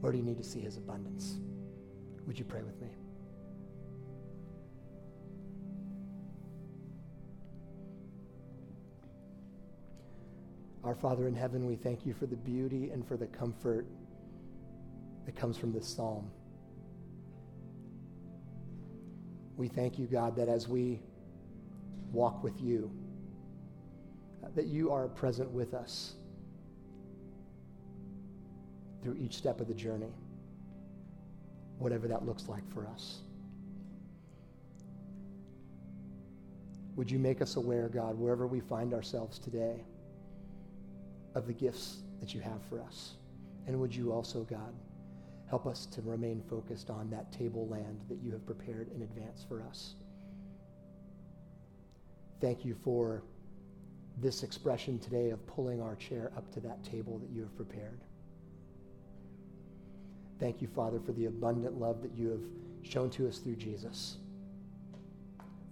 Where 0.01 0.13
do 0.13 0.19
you 0.19 0.25
need 0.25 0.39
to 0.39 0.45
see 0.45 0.61
His 0.61 0.77
abundance? 0.77 1.41
Would 2.27 2.39
you 2.39 2.45
pray 2.45 2.63
with 2.63 2.81
me? 2.81 2.89
Our 10.85 10.95
Father 10.95 11.27
in 11.27 11.35
heaven, 11.35 11.65
we 11.67 11.77
thank 11.77 12.05
you 12.05 12.13
for 12.13 12.27
the 12.27 12.37
beauty 12.37 12.91
and 12.91 13.07
for 13.09 13.17
the 13.17 13.27
comfort 13.27 13.87
that 15.25 15.35
comes 15.35 15.57
from 15.57 15.73
this 15.73 15.89
psalm. 15.89 16.31
We 19.57 19.67
thank 19.67 19.99
you, 19.99 20.07
God, 20.07 20.37
that 20.37 20.51
as 20.51 20.69
we 20.69 21.01
walk 22.13 22.45
with 22.45 22.61
you, 22.61 22.91
uh, 24.45 24.49
that 24.55 24.67
you 24.67 24.93
are 24.93 25.09
present 25.09 25.51
with 25.51 25.73
us 25.73 26.17
through 29.03 29.17
each 29.19 29.37
step 29.37 29.63
of 29.63 29.69
the 29.69 29.75
journey, 29.75 30.13
whatever 31.79 32.09
that 32.09 32.27
looks 32.27 32.47
like 32.47 32.69
for 32.75 32.87
us. 32.87 33.21
Would 36.97 37.11
you 37.11 37.19
make 37.19 37.41
us 37.41 37.57
aware, 37.57 37.89
God, 37.89 38.19
wherever 38.19 38.47
we 38.47 38.61
find 38.61 38.93
ourselves 38.93 39.39
today? 39.39 39.83
Of 41.35 41.47
the 41.47 41.53
gifts 41.53 41.99
that 42.21 42.35
you 42.35 42.41
have 42.41 42.63
for 42.69 42.81
us. 42.81 43.15
And 43.67 43.81
would 43.81 43.95
you 43.95 44.13
also, 44.13 44.45
God, 44.45 44.75
help 45.49 45.67
us 45.67 45.87
to 45.87 46.03
remain 46.03 46.43
focused 46.49 46.91
on 46.91 47.11
that 47.11 47.33
tableland 47.33 48.01
that 48.09 48.19
you 48.23 48.33
have 48.33 48.45
prepared 48.47 48.89
in 48.95 49.03
advance 49.03 49.45
for 49.49 49.63
us. 49.63 49.95
Thank 52.41 52.65
you 52.65 52.75
for 52.83 53.23
this 54.21 54.43
expression 54.43 54.99
today 54.99 55.31
of 55.31 55.45
pulling 55.47 55.81
our 55.81 55.97
chair 55.97 56.31
up 56.37 56.51
to 56.53 56.61
that 56.61 56.83
table 56.85 57.19
that 57.19 57.31
you 57.31 57.43
have 57.43 57.57
prepared. 57.57 58.01
Thank 60.41 60.61
you, 60.61 60.69
Father, 60.69 61.01
for 61.01 61.13
the 61.13 61.27
abundant 61.27 61.79
love 61.79 62.03
that 62.03 62.13
you 62.17 62.31
have 62.31 62.43
shown 62.83 63.11
to 63.11 63.29
us 63.29 63.39
through 63.39 63.57
Jesus, 63.57 64.19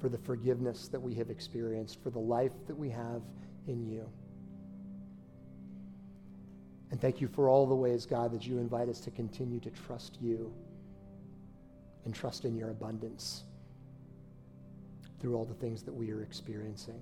for 0.00 0.08
the 0.08 0.18
forgiveness 0.18 0.88
that 0.88 1.00
we 1.00 1.14
have 1.14 1.30
experienced, 1.30 2.02
for 2.02 2.10
the 2.10 2.18
life 2.18 2.52
that 2.66 2.76
we 2.76 2.88
have 2.88 3.22
in 3.66 3.86
you. 3.86 4.08
And 6.92 7.00
thank 7.00 7.22
you 7.22 7.26
for 7.26 7.48
all 7.48 7.66
the 7.66 7.74
ways, 7.74 8.04
God, 8.04 8.32
that 8.32 8.46
you 8.46 8.58
invite 8.58 8.90
us 8.90 9.00
to 9.00 9.10
continue 9.10 9.58
to 9.60 9.70
trust 9.70 10.18
you 10.20 10.52
and 12.04 12.14
trust 12.14 12.44
in 12.44 12.54
your 12.54 12.68
abundance 12.68 13.44
through 15.18 15.34
all 15.34 15.46
the 15.46 15.54
things 15.54 15.82
that 15.84 15.94
we 15.94 16.12
are 16.12 16.22
experiencing. 16.22 17.00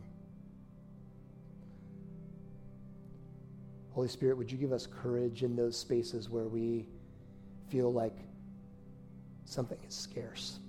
Holy 3.91 4.07
Spirit, 4.07 4.37
would 4.37 4.53
you 4.53 4.57
give 4.57 4.73
us 4.73 4.87
courage 4.87 5.43
in 5.43 5.57
those 5.57 5.77
spaces 5.77 6.31
where 6.31 6.47
we 6.47 6.87
feel 7.69 7.93
like 7.93 8.17
something 9.45 9.79
is 9.89 9.95
scarce? 9.95 10.61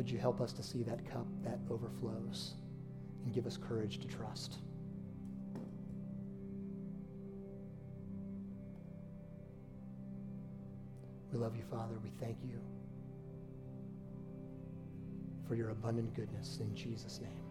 Would 0.00 0.10
you 0.10 0.16
help 0.16 0.40
us 0.40 0.54
to 0.54 0.62
see 0.62 0.82
that 0.84 1.04
cup 1.12 1.26
that 1.44 1.58
overflows 1.70 2.54
and 3.22 3.34
give 3.34 3.46
us 3.46 3.58
courage 3.58 3.98
to 3.98 4.08
trust? 4.08 4.56
We 11.30 11.38
love 11.38 11.54
you, 11.54 11.64
Father. 11.70 11.98
We 12.02 12.08
thank 12.18 12.38
you 12.42 12.58
for 15.46 15.54
your 15.54 15.68
abundant 15.68 16.14
goodness 16.14 16.60
in 16.62 16.74
Jesus' 16.74 17.20
name. 17.20 17.49